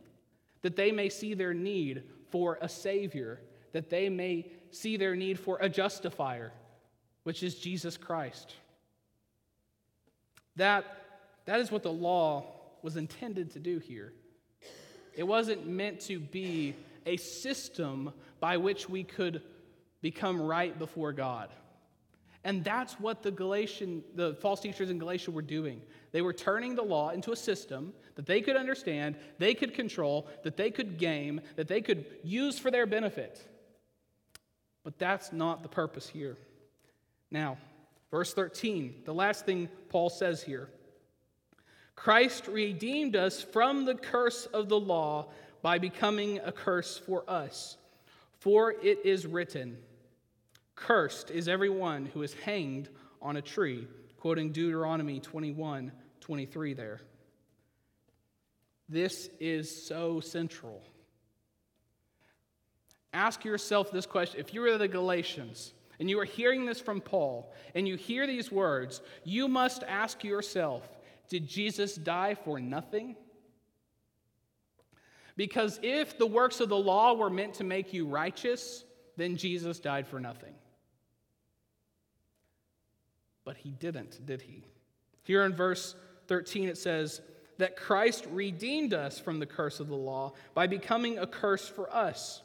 that 0.63 0.77
they 0.77 0.93
may 0.93 1.09
see 1.09 1.35
their 1.35 1.55
need 1.55 2.03
for 2.31 2.59
a 2.61 2.69
Savior, 2.69 3.41
that 3.73 3.91
they 3.91 4.09
may 4.09 4.47
see 4.71 4.97
their 4.97 5.15
need 5.15 5.39
for 5.39 5.59
a 5.61 5.69
justifier, 5.69 6.53
which 7.23 7.43
is 7.43 7.55
Jesus 7.55 7.97
Christ. 7.97 8.55
That, 10.57 10.85
that 11.47 11.61
is 11.61 11.71
what 11.71 11.83
the 11.83 11.93
law 11.93 12.47
was 12.83 12.97
intended 12.97 13.53
to 13.53 13.59
do 13.59 13.79
here. 13.79 14.13
It 15.15 15.25
wasn't 15.25 15.67
meant 15.67 16.01
to 16.03 16.19
be 16.19 16.75
a 17.07 17.17
system 17.17 18.13
by 18.41 18.57
which 18.57 18.89
we 18.89 19.05
could 19.05 19.43
become 20.01 20.41
right 20.41 20.79
before 20.79 21.13
God. 21.13 21.51
And 22.45 22.65
that's 22.65 22.95
what 22.95 23.23
the 23.23 23.31
Galatian, 23.31 24.03
the 24.15 24.35
false 24.35 24.61
teachers 24.61 24.89
in 24.89 24.99
Galatia 24.99 25.31
were 25.31 25.43
doing. 25.43 25.83
They 26.13 26.23
were 26.23 26.33
turning 26.33 26.75
the 26.75 26.83
law 26.83 27.11
into 27.11 27.33
a 27.33 27.37
system 27.37 27.93
that 28.15 28.27
they 28.27 28.41
could 28.41 28.57
understand, 28.57 29.17
they 29.39 29.55
could 29.55 29.75
control, 29.75 30.27
that 30.43 30.57
they 30.57 30.71
could 30.71 30.99
game, 30.99 31.41
that 31.57 31.69
they 31.69 31.83
could 31.83 32.07
use 32.25 32.59
for 32.59 32.71
their 32.71 32.87
benefit. 32.87 33.47
But 34.85 34.99
that's 34.99 35.33
not 35.33 35.63
the 35.63 35.69
purpose 35.69 36.09
here. 36.09 36.39
Now, 37.31 37.59
verse 38.11 38.33
13, 38.33 39.03
the 39.05 39.15
last 39.15 39.45
thing 39.45 39.69
Paul 39.91 40.09
says 40.09 40.43
here 40.43 40.69
Christ 41.95 42.47
redeemed 42.47 43.17
us 43.17 43.43
from 43.43 43.85
the 43.85 43.95
curse 43.95 44.47
of 44.47 44.71
the 44.71 44.81
law 44.81 45.29
by 45.61 45.79
becoming 45.79 46.39
a 46.39 46.51
curse 46.51 46.97
for 46.97 47.29
us. 47.29 47.77
For 48.39 48.73
it 48.73 49.01
is 49.05 49.27
written, 49.27 49.77
Cursed 50.81 51.31
is 51.31 51.47
everyone 51.47 52.07
who 52.07 52.23
is 52.23 52.33
hanged 52.33 52.89
on 53.21 53.37
a 53.37 53.43
tree, 53.43 53.87
quoting 54.19 54.51
Deuteronomy 54.51 55.21
21 55.21 55.93
23 56.21 56.75
there. 56.75 57.01
This 58.89 59.29
is 59.39 59.87
so 59.87 60.21
central. 60.21 60.83
Ask 63.13 63.45
yourself 63.45 63.91
this 63.91 64.07
question 64.07 64.41
if 64.41 64.55
you 64.55 64.63
were 64.63 64.79
the 64.79 64.89
Galatians 64.89 65.75
and 65.99 66.09
you 66.09 66.19
are 66.19 66.25
hearing 66.25 66.65
this 66.65 66.81
from 66.81 67.03
Paul, 67.03 67.53
and 67.75 67.87
you 67.87 67.97
hear 67.97 68.27
these 68.27 68.51
words, 68.51 69.03
you 69.23 69.49
must 69.49 69.85
ask 69.87 70.25
yourself 70.25 70.89
Did 71.29 71.47
Jesus 71.47 71.95
die 71.95 72.35
for 72.35 72.59
nothing? 72.59 73.17
Because 75.37 75.79
if 75.83 76.17
the 76.19 76.27
works 76.27 76.61
of 76.61 76.71
the 76.71 76.77
law 76.77 77.15
were 77.15 77.31
meant 77.31 77.55
to 77.55 77.65
make 77.65 77.93
you 77.93 78.07
righteous, 78.07 78.85
then 79.19 79.37
Jesus 79.37 79.79
died 79.79 80.09
for 80.09 80.21
nothing. 80.21 80.55
But 83.45 83.57
he 83.57 83.71
didn't, 83.71 84.25
did 84.27 84.43
he? 84.43 84.65
Here 85.23 85.45
in 85.45 85.55
verse 85.55 85.95
13, 86.29 86.69
it 86.69 86.79
says 86.79 87.21
that 87.59 87.77
Christ 87.77 88.27
redeemed 88.31 88.95
us 88.95 89.19
from 89.19 89.39
the 89.39 89.47
curse 89.47 89.81
of 89.81 89.89
the 89.89 89.97
law 89.97 90.33
by 90.55 90.67
becoming 90.67 91.19
a 91.19 91.27
curse 91.27 91.69
for 91.69 91.93
us. 91.95 92.43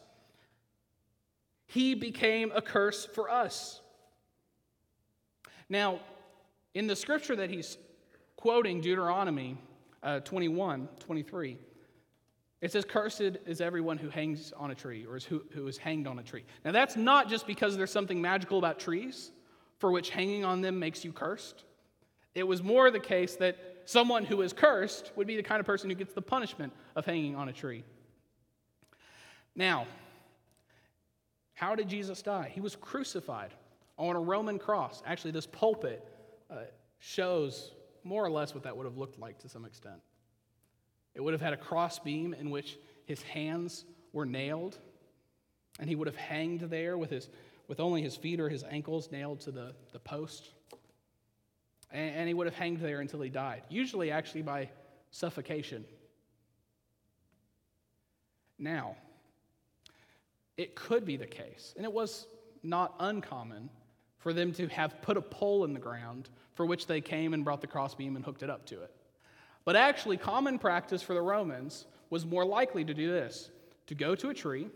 He 1.67 1.95
became 1.95 2.51
a 2.53 2.61
curse 2.61 3.05
for 3.05 3.29
us. 3.29 3.81
Now, 5.69 5.99
in 6.73 6.87
the 6.87 6.95
scripture 6.95 7.35
that 7.37 7.49
he's 7.49 7.77
quoting, 8.35 8.81
Deuteronomy 8.81 9.57
uh, 10.03 10.19
21 10.19 10.87
23, 10.99 11.57
it 12.61 12.71
says, 12.71 12.85
Cursed 12.85 13.21
is 13.45 13.61
everyone 13.61 13.97
who 13.97 14.09
hangs 14.09 14.53
on 14.57 14.71
a 14.71 14.75
tree 14.75 15.05
or 15.05 15.17
is 15.17 15.23
who, 15.23 15.43
who 15.51 15.67
is 15.67 15.77
hanged 15.77 16.07
on 16.07 16.19
a 16.19 16.23
tree. 16.23 16.43
Now, 16.63 16.71
that's 16.71 16.95
not 16.95 17.29
just 17.29 17.47
because 17.47 17.75
there's 17.77 17.91
something 17.91 18.21
magical 18.21 18.57
about 18.57 18.79
trees 18.79 19.31
for 19.77 19.91
which 19.91 20.09
hanging 20.09 20.45
on 20.45 20.61
them 20.61 20.79
makes 20.79 21.03
you 21.03 21.11
cursed. 21.11 21.63
It 22.33 22.47
was 22.47 22.61
more 22.61 22.91
the 22.91 22.99
case 22.99 23.35
that 23.37 23.57
someone 23.85 24.25
who 24.25 24.41
is 24.41 24.53
cursed 24.53 25.11
would 25.15 25.27
be 25.27 25.35
the 25.35 25.43
kind 25.43 25.59
of 25.59 25.65
person 25.65 25.89
who 25.89 25.95
gets 25.95 26.13
the 26.13 26.21
punishment 26.21 26.73
of 26.95 27.05
hanging 27.05 27.35
on 27.35 27.49
a 27.49 27.53
tree. 27.53 27.83
Now, 29.55 29.87
how 31.53 31.75
did 31.75 31.87
Jesus 31.87 32.21
die? 32.21 32.51
He 32.53 32.59
was 32.59 32.75
crucified 32.75 33.53
on 33.97 34.15
a 34.15 34.19
Roman 34.19 34.59
cross. 34.59 35.01
Actually, 35.05 35.31
this 35.31 35.47
pulpit 35.47 36.05
uh, 36.51 36.55
shows 36.99 37.71
more 38.03 38.23
or 38.23 38.29
less 38.29 38.53
what 38.53 38.63
that 38.63 38.75
would 38.75 38.85
have 38.85 38.97
looked 38.97 39.19
like 39.19 39.39
to 39.39 39.49
some 39.49 39.65
extent. 39.65 40.01
It 41.13 41.21
would 41.21 41.33
have 41.33 41.41
had 41.41 41.53
a 41.53 41.57
cross 41.57 41.97
beam 41.97 42.33
in 42.33 42.49
which 42.49 42.77
his 43.05 43.21
hands 43.21 43.85
were 44.11 44.25
nailed, 44.25 44.77
and 45.79 45.87
he 45.87 45.95
would 45.95 46.07
have 46.07 46.17
hanged 46.17 46.61
there 46.61 46.97
with, 46.97 47.09
his, 47.09 47.29
with 47.67 47.79
only 47.79 48.01
his 48.01 48.15
feet 48.15 48.39
or 48.39 48.49
his 48.49 48.63
ankles 48.63 49.11
nailed 49.11 49.39
to 49.41 49.51
the, 49.51 49.73
the 49.91 49.99
post. 49.99 50.49
And, 51.91 52.15
and 52.15 52.27
he 52.27 52.33
would 52.33 52.47
have 52.47 52.55
hanged 52.55 52.79
there 52.79 53.01
until 53.01 53.21
he 53.21 53.29
died, 53.29 53.63
usually 53.69 54.11
actually 54.11 54.41
by 54.41 54.69
suffocation. 55.11 55.85
Now, 58.57 58.95
it 60.57 60.75
could 60.75 61.05
be 61.05 61.17
the 61.17 61.25
case, 61.25 61.73
and 61.75 61.85
it 61.85 61.91
was 61.91 62.27
not 62.63 62.95
uncommon 62.99 63.69
for 64.17 64.33
them 64.33 64.53
to 64.53 64.67
have 64.67 65.01
put 65.01 65.17
a 65.17 65.21
pole 65.21 65.65
in 65.65 65.73
the 65.73 65.79
ground 65.79 66.29
for 66.53 66.65
which 66.65 66.87
they 66.87 67.01
came 67.01 67.33
and 67.33 67.43
brought 67.43 67.61
the 67.61 67.67
crossbeam 67.67 68.15
and 68.15 68.23
hooked 68.23 68.43
it 68.43 68.49
up 68.49 68.65
to 68.67 68.81
it. 68.81 68.91
But 69.65 69.75
actually, 69.75 70.17
common 70.17 70.57
practice 70.57 71.01
for 71.01 71.13
the 71.13 71.21
Romans 71.21 71.85
was 72.09 72.25
more 72.25 72.45
likely 72.45 72.85
to 72.85 72.93
do 72.93 73.11
this 73.11 73.49
to 73.87 73.95
go 73.95 74.15
to 74.15 74.29
a 74.29 74.33
tree, 74.33 74.67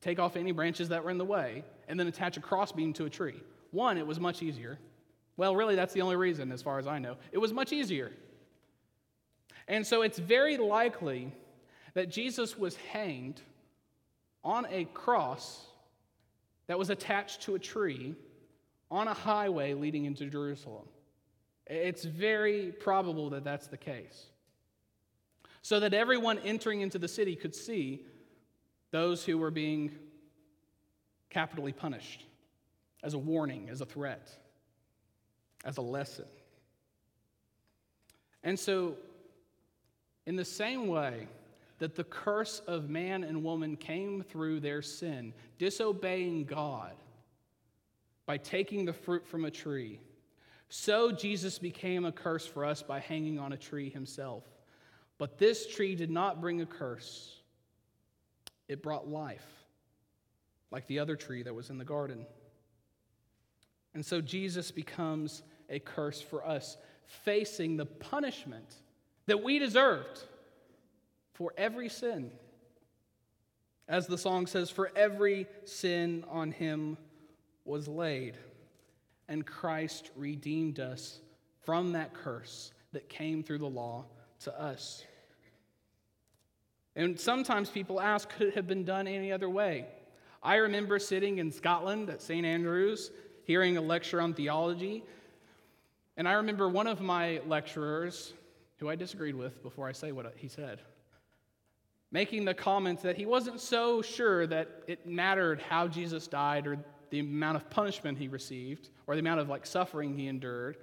take 0.00 0.18
off 0.18 0.36
any 0.36 0.52
branches 0.52 0.88
that 0.90 1.02
were 1.02 1.10
in 1.10 1.18
the 1.18 1.24
way, 1.24 1.64
and 1.88 1.98
then 1.98 2.06
attach 2.06 2.36
a 2.36 2.40
crossbeam 2.40 2.92
to 2.94 3.04
a 3.04 3.10
tree. 3.10 3.40
One, 3.70 3.98
it 3.98 4.06
was 4.06 4.20
much 4.20 4.42
easier. 4.42 4.78
Well, 5.36 5.54
really, 5.54 5.76
that's 5.76 5.94
the 5.94 6.02
only 6.02 6.16
reason, 6.16 6.52
as 6.52 6.62
far 6.62 6.78
as 6.78 6.86
I 6.86 6.98
know. 6.98 7.16
It 7.32 7.38
was 7.38 7.52
much 7.52 7.72
easier. 7.72 8.12
And 9.66 9.86
so 9.86 10.02
it's 10.02 10.18
very 10.18 10.56
likely 10.56 11.32
that 11.94 12.10
Jesus 12.10 12.58
was 12.58 12.76
hanged 12.76 13.40
on 14.44 14.66
a 14.70 14.84
cross 14.86 15.66
that 16.66 16.78
was 16.78 16.90
attached 16.90 17.42
to 17.42 17.54
a 17.54 17.58
tree 17.58 18.14
on 18.90 19.08
a 19.08 19.14
highway 19.14 19.74
leading 19.74 20.06
into 20.06 20.26
Jerusalem. 20.26 20.86
It's 21.66 22.04
very 22.04 22.72
probable 22.72 23.30
that 23.30 23.44
that's 23.44 23.66
the 23.66 23.76
case. 23.76 24.26
So 25.62 25.80
that 25.80 25.92
everyone 25.92 26.38
entering 26.38 26.80
into 26.80 26.98
the 26.98 27.08
city 27.08 27.36
could 27.36 27.54
see 27.54 28.06
those 28.90 29.24
who 29.24 29.38
were 29.38 29.50
being 29.50 29.90
capitally 31.30 31.72
punished 31.72 32.24
as 33.02 33.14
a 33.14 33.18
warning, 33.18 33.68
as 33.70 33.80
a 33.80 33.86
threat, 33.86 34.30
as 35.64 35.76
a 35.76 35.82
lesson. 35.82 36.24
And 38.42 38.58
so, 38.58 38.96
in 40.26 40.36
the 40.36 40.44
same 40.44 40.86
way 40.86 41.28
that 41.78 41.94
the 41.94 42.04
curse 42.04 42.60
of 42.66 42.88
man 42.88 43.24
and 43.24 43.44
woman 43.44 43.76
came 43.76 44.22
through 44.22 44.60
their 44.60 44.82
sin, 44.82 45.32
disobeying 45.58 46.44
God 46.44 46.92
by 48.26 48.36
taking 48.36 48.84
the 48.84 48.92
fruit 48.92 49.26
from 49.26 49.44
a 49.44 49.50
tree, 49.50 50.00
so 50.68 51.10
Jesus 51.12 51.58
became 51.58 52.04
a 52.04 52.12
curse 52.12 52.46
for 52.46 52.64
us 52.64 52.82
by 52.82 53.00
hanging 53.00 53.38
on 53.38 53.52
a 53.52 53.56
tree 53.56 53.88
himself. 53.88 54.44
But 55.16 55.38
this 55.38 55.66
tree 55.66 55.94
did 55.94 56.10
not 56.10 56.40
bring 56.40 56.60
a 56.60 56.66
curse, 56.66 57.37
it 58.68 58.82
brought 58.82 59.08
life, 59.08 59.46
like 60.70 60.86
the 60.86 60.98
other 60.98 61.16
tree 61.16 61.42
that 61.42 61.54
was 61.54 61.70
in 61.70 61.78
the 61.78 61.84
garden. 61.84 62.26
And 63.94 64.04
so 64.04 64.20
Jesus 64.20 64.70
becomes 64.70 65.42
a 65.68 65.78
curse 65.78 66.20
for 66.20 66.46
us, 66.46 66.76
facing 67.06 67.76
the 67.76 67.86
punishment 67.86 68.74
that 69.26 69.42
we 69.42 69.58
deserved 69.58 70.22
for 71.34 71.52
every 71.56 71.88
sin. 71.88 72.30
As 73.88 74.06
the 74.06 74.18
song 74.18 74.46
says, 74.46 74.70
for 74.70 74.92
every 74.94 75.46
sin 75.64 76.24
on 76.28 76.52
him 76.52 76.98
was 77.64 77.88
laid 77.88 78.36
and 79.28 79.44
Christ 79.46 80.10
redeemed 80.16 80.80
us 80.80 81.20
from 81.64 81.92
that 81.92 82.14
curse 82.14 82.72
that 82.92 83.08
came 83.08 83.42
through 83.42 83.58
the 83.58 83.66
law 83.66 84.06
to 84.40 84.60
us. 84.60 85.04
And 86.98 87.18
sometimes 87.18 87.70
people 87.70 88.00
ask, 88.00 88.28
could 88.28 88.48
it 88.48 88.54
have 88.56 88.66
been 88.66 88.82
done 88.82 89.06
any 89.06 89.30
other 89.30 89.48
way? 89.48 89.86
I 90.42 90.56
remember 90.56 90.98
sitting 90.98 91.38
in 91.38 91.52
Scotland 91.52 92.10
at 92.10 92.20
St. 92.20 92.44
Andrews, 92.44 93.12
hearing 93.44 93.76
a 93.76 93.80
lecture 93.80 94.20
on 94.20 94.34
theology. 94.34 95.04
And 96.16 96.26
I 96.26 96.32
remember 96.32 96.68
one 96.68 96.88
of 96.88 97.00
my 97.00 97.40
lecturers, 97.46 98.32
who 98.78 98.88
I 98.88 98.96
disagreed 98.96 99.36
with 99.36 99.62
before 99.62 99.88
I 99.88 99.92
say 99.92 100.10
what 100.10 100.34
he 100.36 100.48
said, 100.48 100.80
making 102.10 102.44
the 102.44 102.54
comment 102.54 103.00
that 103.02 103.16
he 103.16 103.26
wasn't 103.26 103.60
so 103.60 104.02
sure 104.02 104.48
that 104.48 104.82
it 104.88 105.06
mattered 105.06 105.62
how 105.62 105.86
Jesus 105.86 106.26
died 106.26 106.66
or 106.66 106.78
the 107.10 107.20
amount 107.20 107.58
of 107.58 107.70
punishment 107.70 108.18
he 108.18 108.26
received 108.26 108.90
or 109.06 109.14
the 109.14 109.20
amount 109.20 109.38
of 109.38 109.48
like 109.48 109.66
suffering 109.66 110.18
he 110.18 110.26
endured, 110.26 110.78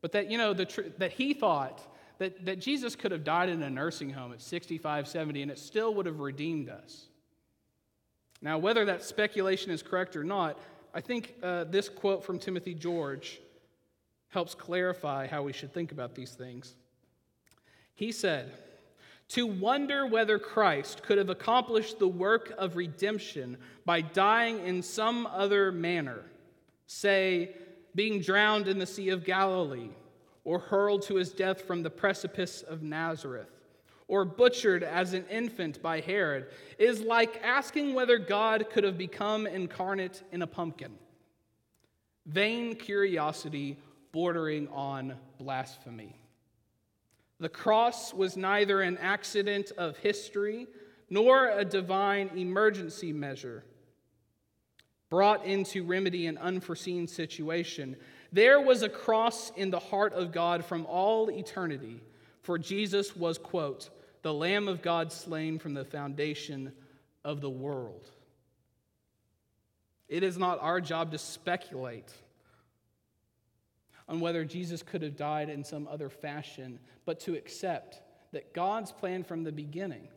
but 0.00 0.12
that, 0.12 0.30
you 0.30 0.38
know, 0.38 0.54
the 0.54 0.66
tr- 0.66 0.82
that 0.98 1.10
he 1.10 1.34
thought 1.34 1.82
that, 2.18 2.44
that 2.44 2.60
Jesus 2.60 2.96
could 2.96 3.12
have 3.12 3.24
died 3.24 3.48
in 3.48 3.62
a 3.62 3.70
nursing 3.70 4.10
home 4.10 4.32
at 4.32 4.40
65, 4.40 5.08
70, 5.08 5.42
and 5.42 5.50
it 5.50 5.58
still 5.58 5.94
would 5.94 6.06
have 6.06 6.20
redeemed 6.20 6.68
us. 6.68 7.06
Now, 8.40 8.58
whether 8.58 8.84
that 8.84 9.02
speculation 9.02 9.70
is 9.70 9.82
correct 9.82 10.16
or 10.16 10.24
not, 10.24 10.58
I 10.94 11.00
think 11.00 11.34
uh, 11.42 11.64
this 11.64 11.88
quote 11.88 12.24
from 12.24 12.38
Timothy 12.38 12.74
George 12.74 13.40
helps 14.28 14.54
clarify 14.54 15.26
how 15.26 15.42
we 15.42 15.52
should 15.52 15.72
think 15.72 15.92
about 15.92 16.14
these 16.14 16.32
things. 16.32 16.74
He 17.94 18.12
said, 18.12 18.52
to 19.28 19.46
wonder 19.46 20.06
whether 20.06 20.38
Christ 20.38 21.02
could 21.02 21.18
have 21.18 21.30
accomplished 21.30 21.98
the 21.98 22.08
work 22.08 22.52
of 22.58 22.76
redemption 22.76 23.56
by 23.84 24.00
dying 24.00 24.64
in 24.64 24.82
some 24.82 25.26
other 25.26 25.72
manner, 25.72 26.22
say, 26.86 27.50
being 27.94 28.20
drowned 28.20 28.68
in 28.68 28.78
the 28.78 28.86
Sea 28.86 29.08
of 29.08 29.24
Galilee, 29.24 29.88
or 30.46 30.60
hurled 30.60 31.02
to 31.02 31.16
his 31.16 31.32
death 31.32 31.62
from 31.62 31.82
the 31.82 31.90
precipice 31.90 32.62
of 32.62 32.80
Nazareth, 32.80 33.50
or 34.06 34.24
butchered 34.24 34.84
as 34.84 35.12
an 35.12 35.24
infant 35.28 35.82
by 35.82 35.98
Herod, 35.98 36.46
is 36.78 37.00
like 37.00 37.42
asking 37.42 37.94
whether 37.94 38.16
God 38.16 38.70
could 38.70 38.84
have 38.84 38.96
become 38.96 39.48
incarnate 39.48 40.22
in 40.30 40.42
a 40.42 40.46
pumpkin. 40.46 40.92
Vain 42.26 42.76
curiosity 42.76 43.76
bordering 44.12 44.68
on 44.68 45.16
blasphemy. 45.36 46.14
The 47.40 47.48
cross 47.48 48.14
was 48.14 48.36
neither 48.36 48.82
an 48.82 48.98
accident 48.98 49.72
of 49.76 49.96
history 49.96 50.68
nor 51.10 51.50
a 51.50 51.64
divine 51.64 52.30
emergency 52.36 53.12
measure 53.12 53.64
brought 55.08 55.44
in 55.44 55.64
to 55.64 55.84
remedy 55.84 56.26
an 56.26 56.38
unforeseen 56.38 57.06
situation. 57.06 57.96
There 58.32 58.60
was 58.60 58.82
a 58.82 58.88
cross 58.88 59.50
in 59.56 59.70
the 59.70 59.78
heart 59.78 60.12
of 60.12 60.32
God 60.32 60.64
from 60.64 60.86
all 60.86 61.30
eternity, 61.30 62.00
for 62.42 62.58
Jesus 62.58 63.16
was, 63.16 63.38
quote, 63.38 63.90
the 64.22 64.34
Lamb 64.34 64.68
of 64.68 64.82
God 64.82 65.12
slain 65.12 65.58
from 65.58 65.74
the 65.74 65.84
foundation 65.84 66.72
of 67.24 67.40
the 67.40 67.50
world. 67.50 68.08
It 70.08 70.22
is 70.22 70.38
not 70.38 70.60
our 70.60 70.80
job 70.80 71.12
to 71.12 71.18
speculate 71.18 72.12
on 74.08 74.20
whether 74.20 74.44
Jesus 74.44 74.82
could 74.82 75.02
have 75.02 75.16
died 75.16 75.48
in 75.48 75.64
some 75.64 75.88
other 75.88 76.08
fashion, 76.08 76.78
but 77.04 77.20
to 77.20 77.34
accept 77.34 78.00
that 78.32 78.54
God's 78.54 78.92
plan 78.92 79.24
from 79.24 79.42
the 79.42 79.52
beginning 79.52 80.08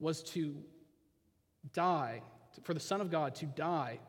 was 0.00 0.22
to 0.24 0.56
die, 1.72 2.22
for 2.62 2.74
the 2.74 2.80
Son 2.80 3.00
of 3.00 3.10
God 3.10 3.34
to 3.36 3.46
die 3.46 4.00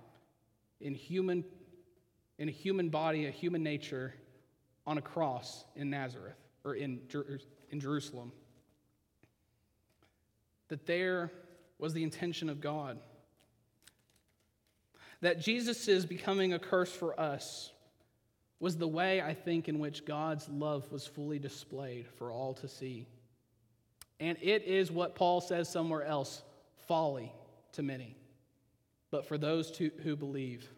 in 0.81 0.95
human 0.95 1.43
in 2.43 2.49
a 2.49 2.51
human 2.51 2.89
body, 2.89 3.25
a 3.25 3.31
human 3.31 3.63
nature 3.63 4.13
on 4.85 4.97
a 4.97 5.01
cross 5.01 5.63
in 5.77 5.89
Nazareth 5.89 6.35
or 6.65 6.75
in, 6.75 6.99
in 7.69 7.79
Jerusalem. 7.79 8.33
That 10.67 10.85
there 10.85 11.31
was 11.79 11.93
the 11.93 12.03
intention 12.03 12.49
of 12.49 12.59
God. 12.59 12.99
That 15.21 15.39
Jesus' 15.39 16.03
becoming 16.03 16.51
a 16.51 16.59
curse 16.59 16.91
for 16.91 17.17
us 17.17 17.71
was 18.59 18.75
the 18.75 18.89
way, 18.89 19.21
I 19.21 19.33
think, 19.33 19.69
in 19.69 19.79
which 19.79 20.03
God's 20.03 20.49
love 20.49 20.91
was 20.91 21.07
fully 21.07 21.39
displayed 21.39 22.09
for 22.17 22.29
all 22.29 22.55
to 22.55 22.67
see. 22.67 23.07
And 24.19 24.37
it 24.41 24.63
is 24.63 24.91
what 24.91 25.15
Paul 25.15 25.39
says 25.39 25.69
somewhere 25.69 26.03
else 26.03 26.43
folly 26.89 27.31
to 27.71 27.83
many. 27.83 28.17
But 29.11 29.29
for 29.29 29.37
those 29.37 29.69
who 29.77 30.17
believe, 30.17 30.69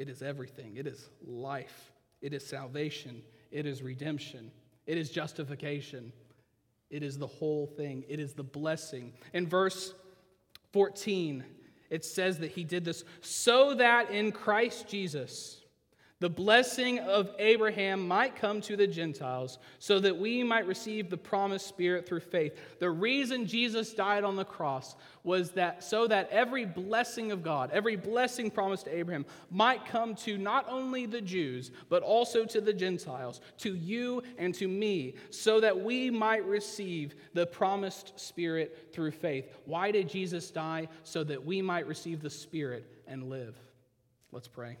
it 0.00 0.08
is 0.08 0.22
everything. 0.22 0.78
It 0.78 0.86
is 0.86 1.10
life. 1.26 1.92
It 2.22 2.32
is 2.32 2.46
salvation. 2.46 3.20
It 3.50 3.66
is 3.66 3.82
redemption. 3.82 4.50
It 4.86 4.96
is 4.96 5.10
justification. 5.10 6.10
It 6.88 7.02
is 7.02 7.18
the 7.18 7.26
whole 7.26 7.66
thing. 7.66 8.04
It 8.08 8.18
is 8.18 8.32
the 8.32 8.42
blessing. 8.42 9.12
In 9.34 9.46
verse 9.46 9.92
14, 10.72 11.44
it 11.90 12.06
says 12.06 12.38
that 12.38 12.52
he 12.52 12.64
did 12.64 12.82
this 12.82 13.04
so 13.20 13.74
that 13.74 14.10
in 14.10 14.32
Christ 14.32 14.88
Jesus, 14.88 15.59
the 16.20 16.28
blessing 16.28 16.98
of 16.98 17.30
Abraham 17.38 18.06
might 18.06 18.36
come 18.36 18.60
to 18.62 18.76
the 18.76 18.86
Gentiles 18.86 19.58
so 19.78 19.98
that 20.00 20.18
we 20.18 20.42
might 20.42 20.66
receive 20.66 21.08
the 21.08 21.16
promised 21.16 21.66
Spirit 21.66 22.06
through 22.06 22.20
faith. 22.20 22.58
The 22.78 22.90
reason 22.90 23.46
Jesus 23.46 23.94
died 23.94 24.22
on 24.22 24.36
the 24.36 24.44
cross 24.44 24.96
was 25.24 25.52
that 25.52 25.82
so 25.82 26.06
that 26.06 26.28
every 26.30 26.66
blessing 26.66 27.32
of 27.32 27.42
God, 27.42 27.70
every 27.72 27.96
blessing 27.96 28.50
promised 28.50 28.84
to 28.84 28.94
Abraham, 28.94 29.24
might 29.50 29.86
come 29.86 30.14
to 30.16 30.36
not 30.36 30.66
only 30.68 31.06
the 31.06 31.22
Jews, 31.22 31.70
but 31.88 32.02
also 32.02 32.44
to 32.44 32.60
the 32.60 32.74
Gentiles, 32.74 33.40
to 33.58 33.74
you 33.74 34.22
and 34.36 34.54
to 34.56 34.68
me, 34.68 35.14
so 35.30 35.58
that 35.60 35.80
we 35.80 36.10
might 36.10 36.44
receive 36.44 37.14
the 37.32 37.46
promised 37.46 38.20
Spirit 38.20 38.90
through 38.92 39.12
faith. 39.12 39.50
Why 39.64 39.90
did 39.90 40.10
Jesus 40.10 40.50
die? 40.50 40.88
So 41.02 41.24
that 41.24 41.46
we 41.46 41.62
might 41.62 41.86
receive 41.86 42.20
the 42.20 42.28
Spirit 42.28 42.86
and 43.06 43.30
live. 43.30 43.56
Let's 44.32 44.48
pray. 44.48 44.76